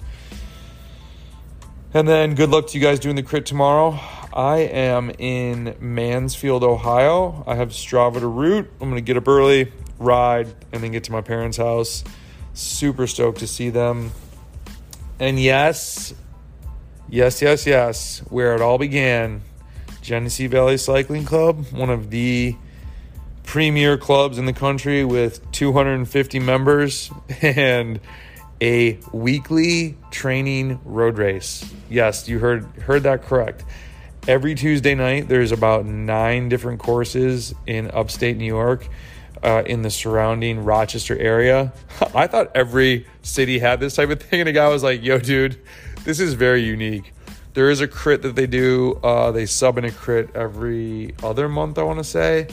And 1.94 2.08
then 2.08 2.36
good 2.36 2.50
luck 2.50 2.68
to 2.68 2.78
you 2.78 2.84
guys 2.84 3.00
doing 3.00 3.16
the 3.16 3.24
crit 3.24 3.46
tomorrow. 3.46 4.00
I 4.34 4.58
am 4.58 5.12
in 5.18 5.76
Mansfield, 5.80 6.64
Ohio. 6.64 7.44
I 7.48 7.56
have 7.56 7.70
Strava 7.70 8.20
to 8.20 8.28
route. 8.28 8.70
I'm 8.82 8.90
going 8.90 8.96
to 8.96 9.02
get 9.02 9.16
up 9.16 9.28
early, 9.28 9.72
ride, 9.98 10.54
and 10.74 10.84
then 10.84 10.92
get 10.92 11.06
to 11.06 11.12
my 11.12 11.22
parents' 11.22 11.58
house. 11.58 12.04
Super 12.54 13.08
stoked 13.08 13.40
to 13.40 13.48
see 13.48 13.70
them. 13.70 14.12
And 15.20 15.40
yes, 15.40 16.14
yes, 17.10 17.42
yes, 17.42 17.66
yes, 17.66 18.20
where 18.30 18.56
it 18.56 18.62
all 18.62 18.78
began 18.78 19.42
Genesee 20.02 20.48
Valley 20.48 20.78
Cycling 20.78 21.26
Club, 21.26 21.66
one 21.72 21.90
of 21.90 22.10
the 22.10 22.56
premier 23.44 23.98
clubs 23.98 24.38
in 24.38 24.46
the 24.46 24.54
country 24.54 25.06
with 25.06 25.52
250 25.52 26.40
members 26.40 27.10
and 27.42 28.00
a 28.62 29.00
weekly 29.12 29.98
training 30.12 30.80
road 30.84 31.18
race. 31.18 31.70
Yes, 31.90 32.28
you 32.28 32.40
heard 32.40 32.66
heard 32.82 33.04
that 33.04 33.24
correct. 33.24 33.64
Every 34.28 34.56
Tuesday 34.56 34.96
night, 34.96 35.30
there's 35.30 35.52
about 35.52 35.86
nine 35.86 36.50
different 36.50 36.80
courses 36.80 37.56
in 37.66 37.90
upstate 37.92 38.36
New 38.36 38.46
York, 38.46 38.88
uh, 39.42 39.64
in 39.66 39.82
the 39.82 39.90
surrounding 39.90 40.64
Rochester 40.64 41.18
area. 41.18 41.72
I 42.16 42.28
thought 42.28 42.52
every 42.56 43.08
city 43.22 43.60
had 43.60 43.80
this 43.80 43.96
type 43.96 44.10
of 44.10 44.22
thing, 44.22 44.42
and 44.42 44.50
a 44.50 44.54
guy 44.54 44.68
was 44.68 44.84
like, 44.84 45.04
"Yo, 45.04 45.20
dude, 45.20 45.58
this 46.08 46.20
is 46.20 46.34
very 46.34 46.64
unique." 46.64 47.14
There 47.54 47.70
is 47.72 47.82
a 47.82 47.88
crit 47.88 48.22
that 48.22 48.36
they 48.36 48.48
do. 48.48 49.00
Uh, 49.04 49.32
they 49.32 49.46
sub 49.46 49.78
in 49.80 49.86
a 49.86 49.92
crit 49.92 50.36
every 50.36 51.16
other 51.24 51.50
month, 51.50 51.80
I 51.80 51.84
want 51.84 51.98
to 51.98 52.04
say 52.04 52.48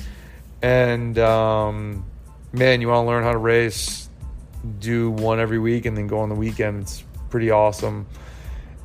and 0.65 1.19
um, 1.19 2.07
man, 2.55 2.81
you 2.81 2.89
want 2.89 3.05
to 3.05 3.07
learn 3.07 3.23
how 3.23 3.33
to 3.33 3.39
race, 3.39 4.09
do 4.79 5.11
one 5.11 5.39
every 5.39 5.59
week 5.59 5.85
and 5.85 5.95
then 5.95 6.07
go 6.07 6.21
on 6.21 6.31
the 6.31 6.35
weekend. 6.35 6.85
It's 6.85 7.05
pretty 7.29 7.51
awesome. 7.51 8.07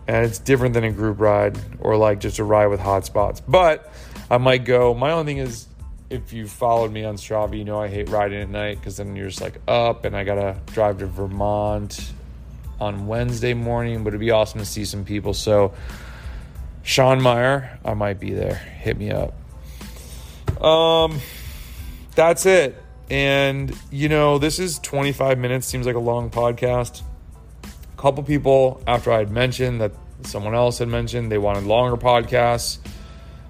And 0.06 0.26
it's 0.26 0.40
different 0.40 0.74
than 0.74 0.84
a 0.84 0.92
group 0.92 1.22
ride 1.22 1.58
or 1.80 1.96
like 1.96 2.20
just 2.20 2.38
a 2.38 2.44
ride 2.44 2.68
with 2.68 2.82
hot 2.82 3.06
spots. 3.06 3.42
But 3.48 3.94
I 4.30 4.40
might 4.40 4.66
go. 4.66 4.94
My 4.94 5.12
only 5.12 5.32
thing 5.32 5.38
is, 5.38 5.68
if 6.10 6.34
you 6.34 6.48
followed 6.48 6.92
me 6.92 7.06
on 7.06 7.16
Strava, 7.16 7.58
you 7.58 7.64
know 7.64 7.80
I 7.80 7.88
hate 7.88 8.10
riding 8.10 8.42
at 8.42 8.50
night 8.50 8.80
because 8.80 8.98
then 8.98 9.16
you're 9.16 9.30
just 9.30 9.40
like 9.40 9.62
up 9.66 10.04
and 10.04 10.18
I 10.18 10.26
gotta 10.26 10.60
drive 10.74 10.98
to 10.98 11.06
Vermont 11.06 12.12
on 12.80 13.08
Wednesday 13.08 13.54
morning. 13.54 14.04
But 14.04 14.10
it'd 14.10 14.20
be 14.20 14.32
awesome 14.32 14.60
to 14.60 14.66
see 14.66 14.86
some 14.86 15.06
people. 15.06 15.34
So, 15.34 15.74
Sean 16.84 17.22
Meyer, 17.22 17.80
I 17.84 17.94
might 17.94 18.20
be 18.20 18.32
there. 18.32 18.56
Hit 18.56 18.98
me 18.98 19.12
up. 19.12 19.34
Um, 20.64 21.20
that's 22.16 22.46
it. 22.46 22.82
And, 23.10 23.76
you 23.92 24.10
know, 24.10 24.38
this 24.38 24.60
is 24.60 24.78
25 24.80 25.38
minutes, 25.38 25.66
seems 25.66 25.86
like 25.86 25.96
a 25.96 26.00
long 26.00 26.30
podcast. 26.30 27.02
A 27.64 28.02
couple 28.02 28.24
people, 28.24 28.84
after 28.86 29.12
I 29.12 29.20
had 29.20 29.32
mentioned 29.32 29.82
that 29.82 29.94
someone 30.24 30.54
else 30.54 30.80
had 30.80 30.88
mentioned 30.88 31.32
they 31.32 31.38
wanted 31.38 31.64
longer 31.64 31.98
podcasts. 31.98 32.78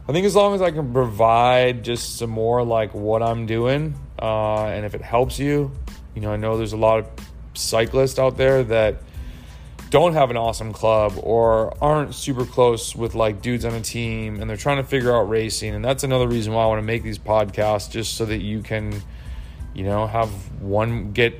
I 0.08 0.12
think 0.12 0.26
as 0.26 0.36
long 0.36 0.56
as 0.56 0.62
I 0.62 0.72
can 0.72 0.92
provide 0.94 1.84
just 1.84 2.18
some 2.18 2.30
more 2.30 2.64
like 2.64 2.94
what 2.94 3.22
I'm 3.22 3.46
doing, 3.46 3.96
uh, 4.22 4.66
and 4.66 4.86
if 4.86 4.96
it 4.96 5.02
helps 5.02 5.40
you, 5.40 5.72
you 6.16 6.22
know, 6.22 6.32
I 6.32 6.36
know 6.36 6.58
there's 6.58 6.74
a 6.74 6.78
lot 6.78 7.00
of 7.00 7.08
cyclists 7.54 8.18
out 8.18 8.38
there 8.38 8.64
that 8.64 9.02
don't 9.90 10.14
have 10.14 10.30
an 10.30 10.38
awesome 10.38 10.72
club 10.74 11.14
or 11.22 11.76
aren't 11.84 12.14
super 12.14 12.46
close 12.46 12.96
with 12.96 13.16
like 13.16 13.42
dudes 13.42 13.66
on 13.66 13.74
a 13.74 13.82
team 13.82 14.40
and 14.40 14.50
they're 14.50 14.58
trying 14.58 14.78
to 14.78 14.84
figure 14.84 15.16
out 15.16 15.24
racing 15.30 15.74
and 15.76 15.84
that's 15.84 16.04
another 16.04 16.28
reason 16.28 16.54
why 16.54 16.64
I 16.64 16.68
want 16.68 16.80
to 16.80 16.86
make 16.86 17.04
these 17.04 17.18
podcasts 17.20 17.90
just 17.90 18.16
so 18.16 18.26
that 18.26 18.40
you 18.40 18.62
can 18.62 19.02
you 19.74 19.84
know 19.84 20.06
have 20.08 20.30
one 20.62 21.12
get 21.12 21.34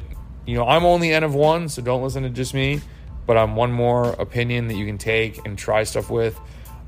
you 0.46 0.56
know 0.56 0.66
I'm 0.66 0.84
only 0.84 1.14
N 1.14 1.24
of 1.24 1.36
one 1.36 1.70
so 1.70 1.82
don't 1.82 2.02
listen 2.02 2.24
to 2.24 2.30
just 2.30 2.54
me 2.54 2.82
but 3.28 3.38
I'm 3.38 3.56
one 3.56 3.72
more 3.72 4.12
opinion 4.14 4.68
that 4.70 4.76
you 4.76 4.86
can 4.86 4.98
take 4.98 5.46
and 5.46 5.58
try 5.58 5.84
stuff 5.84 6.10
with 6.10 6.40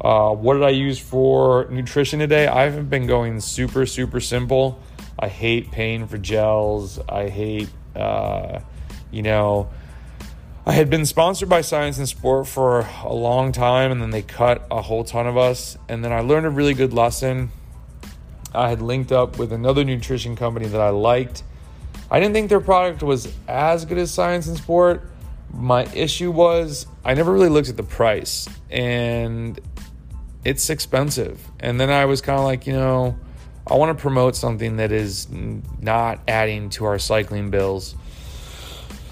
Uh, 0.04 0.32
what 0.34 0.56
did 0.56 0.64
I 0.64 0.70
use 0.72 0.98
for 0.98 1.68
nutrition 1.70 2.18
today? 2.20 2.48
I 2.48 2.64
haven't 2.64 2.90
been 2.90 3.06
going 3.06 3.40
super, 3.40 3.86
super 3.86 4.20
simple. 4.20 4.80
I 5.20 5.28
hate 5.28 5.70
paying 5.70 6.08
for 6.08 6.18
gels. 6.18 6.98
I 7.08 7.30
hate, 7.30 7.70
uh, 7.96 8.62
you 9.12 9.22
know, 9.22 9.70
I 10.72 10.76
had 10.76 10.90
been 10.90 11.06
sponsored 11.06 11.50
by 11.50 11.60
Science 11.60 12.00
in 12.00 12.06
Sport 12.06 12.48
for 12.48 12.88
a 13.04 13.14
long 13.14 13.52
time, 13.52 13.92
and 13.92 14.02
then 14.02 14.12
they 14.12 14.22
cut 14.22 14.66
a 14.72 14.82
whole 14.82 15.04
ton 15.04 15.28
of 15.28 15.36
us. 15.36 15.78
And 15.90 16.02
then 16.02 16.14
I 16.14 16.22
learned 16.22 16.46
a 16.46 16.50
really 16.50 16.74
good 16.74 16.94
lesson. 16.94 17.52
I 18.56 18.70
had 18.70 18.82
linked 18.82 19.12
up 19.12 19.38
with 19.38 19.52
another 19.52 19.84
nutrition 19.84 20.38
company 20.38 20.68
that 20.68 20.80
I 20.80 20.88
liked. 20.88 21.44
I 22.10 22.22
didn't 22.22 22.34
think 22.34 22.48
their 22.48 22.62
product 22.62 23.04
was 23.04 23.34
as 23.50 23.84
good 23.84 23.98
as 23.98 24.12
Science 24.12 24.48
in 24.48 24.56
Sport. 24.56 25.12
My 25.54 25.84
issue 25.94 26.32
was 26.32 26.88
I 27.04 27.16
never 27.16 27.34
really 27.34 27.50
looked 27.50 27.68
at 27.68 27.76
the 27.76 27.84
price, 27.84 28.48
and 28.70 29.60
it's 30.46 30.70
expensive. 30.70 31.46
And 31.60 31.82
then 31.82 31.90
I 31.90 32.06
was 32.06 32.22
kind 32.22 32.40
of 32.40 32.46
like, 32.46 32.66
you 32.66 32.72
know, 32.72 33.20
I 33.68 33.76
want 33.76 33.98
to 33.98 34.02
promote 34.02 34.38
something 34.38 34.78
that 34.78 34.94
is 34.94 35.28
not 35.30 36.22
adding 36.30 36.70
to 36.70 36.86
our 36.86 36.98
cycling 36.98 37.50
bills. 37.50 37.94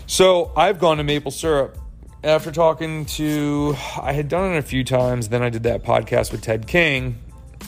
So 0.10 0.52
I've 0.58 0.80
gone 0.80 0.98
to 0.98 1.04
maple 1.04 1.30
syrup. 1.30 1.78
After 2.24 2.52
talking 2.52 3.06
to, 3.06 3.76
I 4.02 4.12
had 4.12 4.28
done 4.28 4.56
it 4.56 4.58
a 4.58 4.64
few 4.64 4.84
times. 4.84 5.30
Then 5.30 5.44
I 5.44 5.50
did 5.50 5.62
that 5.64 5.84
podcast 5.84 6.32
with 6.32 6.42
Ted 6.42 6.66
King, 6.66 7.20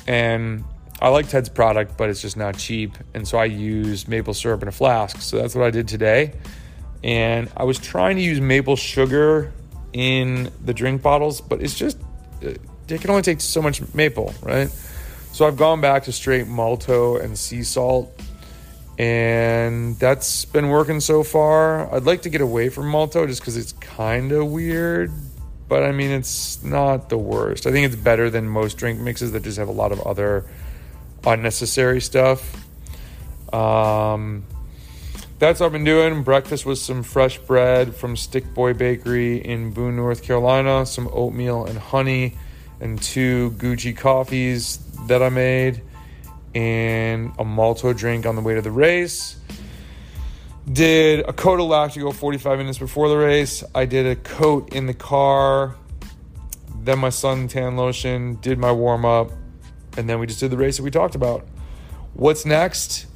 and 0.07 0.63
I 0.99 1.09
like 1.09 1.29
Ted's 1.29 1.49
product, 1.49 1.97
but 1.97 2.09
it's 2.09 2.19
just 2.19 2.37
not 2.37 2.57
cheap. 2.57 2.97
And 3.13 3.27
so 3.27 3.37
I 3.37 3.45
used 3.45 4.07
maple 4.07 4.33
syrup 4.33 4.63
in 4.63 4.67
a 4.67 4.71
flask. 4.71 5.21
So 5.21 5.37
that's 5.37 5.53
what 5.53 5.65
I 5.65 5.69
did 5.69 5.87
today. 5.87 6.33
And 7.03 7.47
I 7.55 7.63
was 7.63 7.77
trying 7.77 8.15
to 8.15 8.23
use 8.23 8.41
maple 8.41 8.75
sugar 8.75 9.53
in 9.93 10.51
the 10.65 10.73
drink 10.73 11.03
bottles, 11.03 11.41
but 11.41 11.61
it's 11.61 11.75
just 11.75 11.99
it 12.41 12.59
can 13.01 13.11
only 13.11 13.21
take 13.21 13.39
so 13.39 13.61
much 13.61 13.83
maple, 13.93 14.33
right? 14.41 14.67
So 15.31 15.45
I've 15.45 15.57
gone 15.57 15.79
back 15.79 16.05
to 16.05 16.11
straight 16.11 16.47
malto 16.47 17.17
and 17.17 17.37
sea 17.37 17.61
salt, 17.61 18.19
and 19.01 19.97
that's 19.97 20.45
been 20.45 20.69
working 20.69 20.99
so 20.99 21.23
far. 21.23 21.91
I'd 21.91 22.03
like 22.03 22.21
to 22.21 22.29
get 22.29 22.39
away 22.39 22.69
from 22.69 22.87
malto 22.87 23.25
just 23.25 23.41
because 23.41 23.57
it's 23.57 23.71
kind 23.71 24.31
of 24.31 24.45
weird, 24.51 25.11
but 25.67 25.81
I 25.81 25.91
mean, 25.91 26.11
it's 26.11 26.63
not 26.63 27.09
the 27.09 27.17
worst. 27.17 27.65
I 27.65 27.71
think 27.71 27.87
it's 27.87 27.95
better 27.95 28.29
than 28.29 28.47
most 28.47 28.77
drink 28.77 28.99
mixes 28.99 29.31
that 29.31 29.41
just 29.41 29.57
have 29.57 29.69
a 29.69 29.71
lot 29.71 29.91
of 29.91 30.01
other 30.01 30.45
unnecessary 31.25 31.99
stuff. 31.99 32.63
Um, 33.51 34.45
that's 35.39 35.61
what 35.61 35.65
I've 35.65 35.71
been 35.71 35.83
doing. 35.83 36.21
Breakfast 36.21 36.67
was 36.67 36.79
some 36.79 37.01
fresh 37.01 37.39
bread 37.39 37.95
from 37.95 38.15
Stick 38.15 38.53
Boy 38.53 38.73
Bakery 38.73 39.37
in 39.37 39.71
Boone, 39.71 39.95
North 39.95 40.21
Carolina, 40.21 40.85
some 40.85 41.09
oatmeal 41.11 41.65
and 41.65 41.79
honey 41.79 42.37
and 42.79 43.01
two 43.01 43.49
Gucci 43.57 43.97
coffees 43.97 44.77
that 45.07 45.23
I 45.23 45.29
made, 45.29 45.81
and 46.53 47.33
a 47.39 47.45
malto 47.45 47.93
drink 47.93 48.25
on 48.25 48.35
the 48.35 48.41
way 48.41 48.55
to 48.55 48.61
the 48.61 48.71
race. 48.71 49.37
Did 50.71 51.21
a 51.27 51.33
coat 51.33 51.59
of 51.59 51.67
Lactigo 51.67 52.13
45 52.13 52.57
minutes 52.59 52.77
before 52.77 53.09
the 53.09 53.17
race. 53.17 53.63
I 53.73 53.85
did 53.85 54.05
a 54.05 54.15
coat 54.15 54.73
in 54.73 54.85
the 54.85 54.93
car, 54.93 55.75
then 56.83 56.99
my 56.99 57.09
suntan 57.09 57.77
lotion, 57.77 58.35
did 58.41 58.57
my 58.57 58.71
warm 58.71 59.05
up, 59.05 59.31
and 59.97 60.07
then 60.07 60.19
we 60.19 60.27
just 60.27 60.39
did 60.39 60.51
the 60.51 60.57
race 60.57 60.77
that 60.77 60.83
we 60.83 60.91
talked 60.91 61.15
about. 61.15 61.45
What's 62.13 62.45
next? 62.45 63.07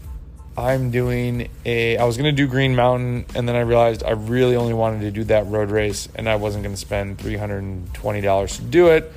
I'm 0.57 0.89
doing 0.89 1.49
a. 1.65 1.97
I 1.97 2.05
was 2.05 2.15
gonna 2.15 2.31
do 2.31 2.47
Green 2.47 2.75
Mountain, 2.75 3.25
and 3.35 3.47
then 3.47 3.55
I 3.55 3.61
realized 3.61 4.03
I 4.03 4.11
really 4.11 4.55
only 4.55 4.73
wanted 4.73 5.01
to 5.01 5.11
do 5.11 5.25
that 5.25 5.47
road 5.47 5.69
race, 5.69 6.07
and 6.15 6.29
I 6.29 6.37
wasn't 6.37 6.63
gonna 6.63 6.77
spend 6.77 7.17
$320 7.17 8.55
to 8.55 8.61
do 8.63 8.87
it. 8.87 9.11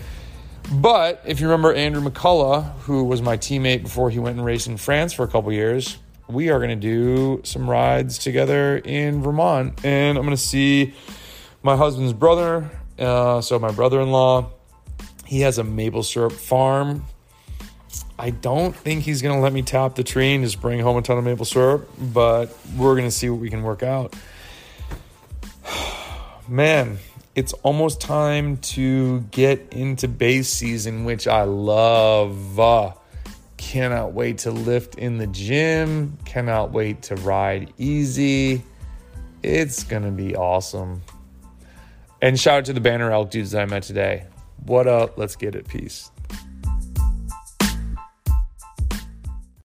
But 0.70 1.22
if 1.24 1.40
you 1.40 1.46
remember 1.46 1.72
Andrew 1.72 2.02
McCullough, 2.02 2.72
who 2.80 3.04
was 3.04 3.22
my 3.22 3.38
teammate 3.38 3.82
before 3.82 4.10
he 4.10 4.18
went 4.18 4.36
and 4.36 4.44
raced 4.44 4.66
in 4.66 4.76
France 4.76 5.14
for 5.14 5.22
a 5.22 5.28
couple 5.28 5.50
years, 5.50 5.96
we 6.28 6.50
are 6.50 6.58
going 6.58 6.68
to 6.68 6.76
do 6.76 7.40
some 7.42 7.68
rides 7.68 8.18
together 8.18 8.76
in 8.76 9.22
Vermont. 9.22 9.82
And 9.82 10.18
I'm 10.18 10.24
going 10.24 10.36
to 10.36 10.42
see 10.42 10.94
my 11.62 11.74
husband's 11.74 12.12
brother. 12.12 12.70
Uh, 12.98 13.40
so, 13.40 13.58
my 13.58 13.70
brother 13.70 14.00
in 14.00 14.10
law, 14.10 14.50
he 15.24 15.40
has 15.40 15.56
a 15.56 15.64
maple 15.64 16.02
syrup 16.02 16.32
farm. 16.32 17.04
I 18.18 18.30
don't 18.30 18.74
think 18.74 19.04
he's 19.04 19.22
going 19.22 19.36
to 19.36 19.40
let 19.40 19.52
me 19.52 19.62
tap 19.62 19.94
the 19.94 20.04
tree 20.04 20.34
and 20.34 20.44
just 20.44 20.60
bring 20.60 20.80
home 20.80 20.96
a 20.96 21.02
ton 21.02 21.16
of 21.16 21.24
maple 21.24 21.44
syrup, 21.44 21.88
but 21.98 22.54
we're 22.76 22.94
going 22.94 23.06
to 23.06 23.12
see 23.12 23.30
what 23.30 23.40
we 23.40 23.48
can 23.48 23.62
work 23.62 23.82
out. 23.82 24.14
Man, 26.48 26.98
it's 27.38 27.52
almost 27.62 28.00
time 28.00 28.56
to 28.56 29.20
get 29.30 29.68
into 29.70 30.08
base 30.08 30.48
season, 30.48 31.04
which 31.04 31.28
I 31.28 31.44
love. 31.44 32.58
Cannot 33.56 34.12
wait 34.12 34.38
to 34.38 34.50
lift 34.50 34.96
in 34.96 35.18
the 35.18 35.28
gym. 35.28 36.18
Cannot 36.24 36.72
wait 36.72 37.02
to 37.02 37.14
ride 37.14 37.72
easy. 37.78 38.64
It's 39.44 39.84
going 39.84 40.02
to 40.02 40.10
be 40.10 40.34
awesome. 40.34 41.00
And 42.20 42.40
shout 42.40 42.58
out 42.58 42.64
to 42.64 42.72
the 42.72 42.80
Banner 42.80 43.12
Elk 43.12 43.30
dudes 43.30 43.52
that 43.52 43.62
I 43.62 43.66
met 43.66 43.84
today. 43.84 44.26
What 44.66 44.88
up? 44.88 45.16
Let's 45.16 45.36
get 45.36 45.54
it. 45.54 45.68
Peace. 45.68 46.10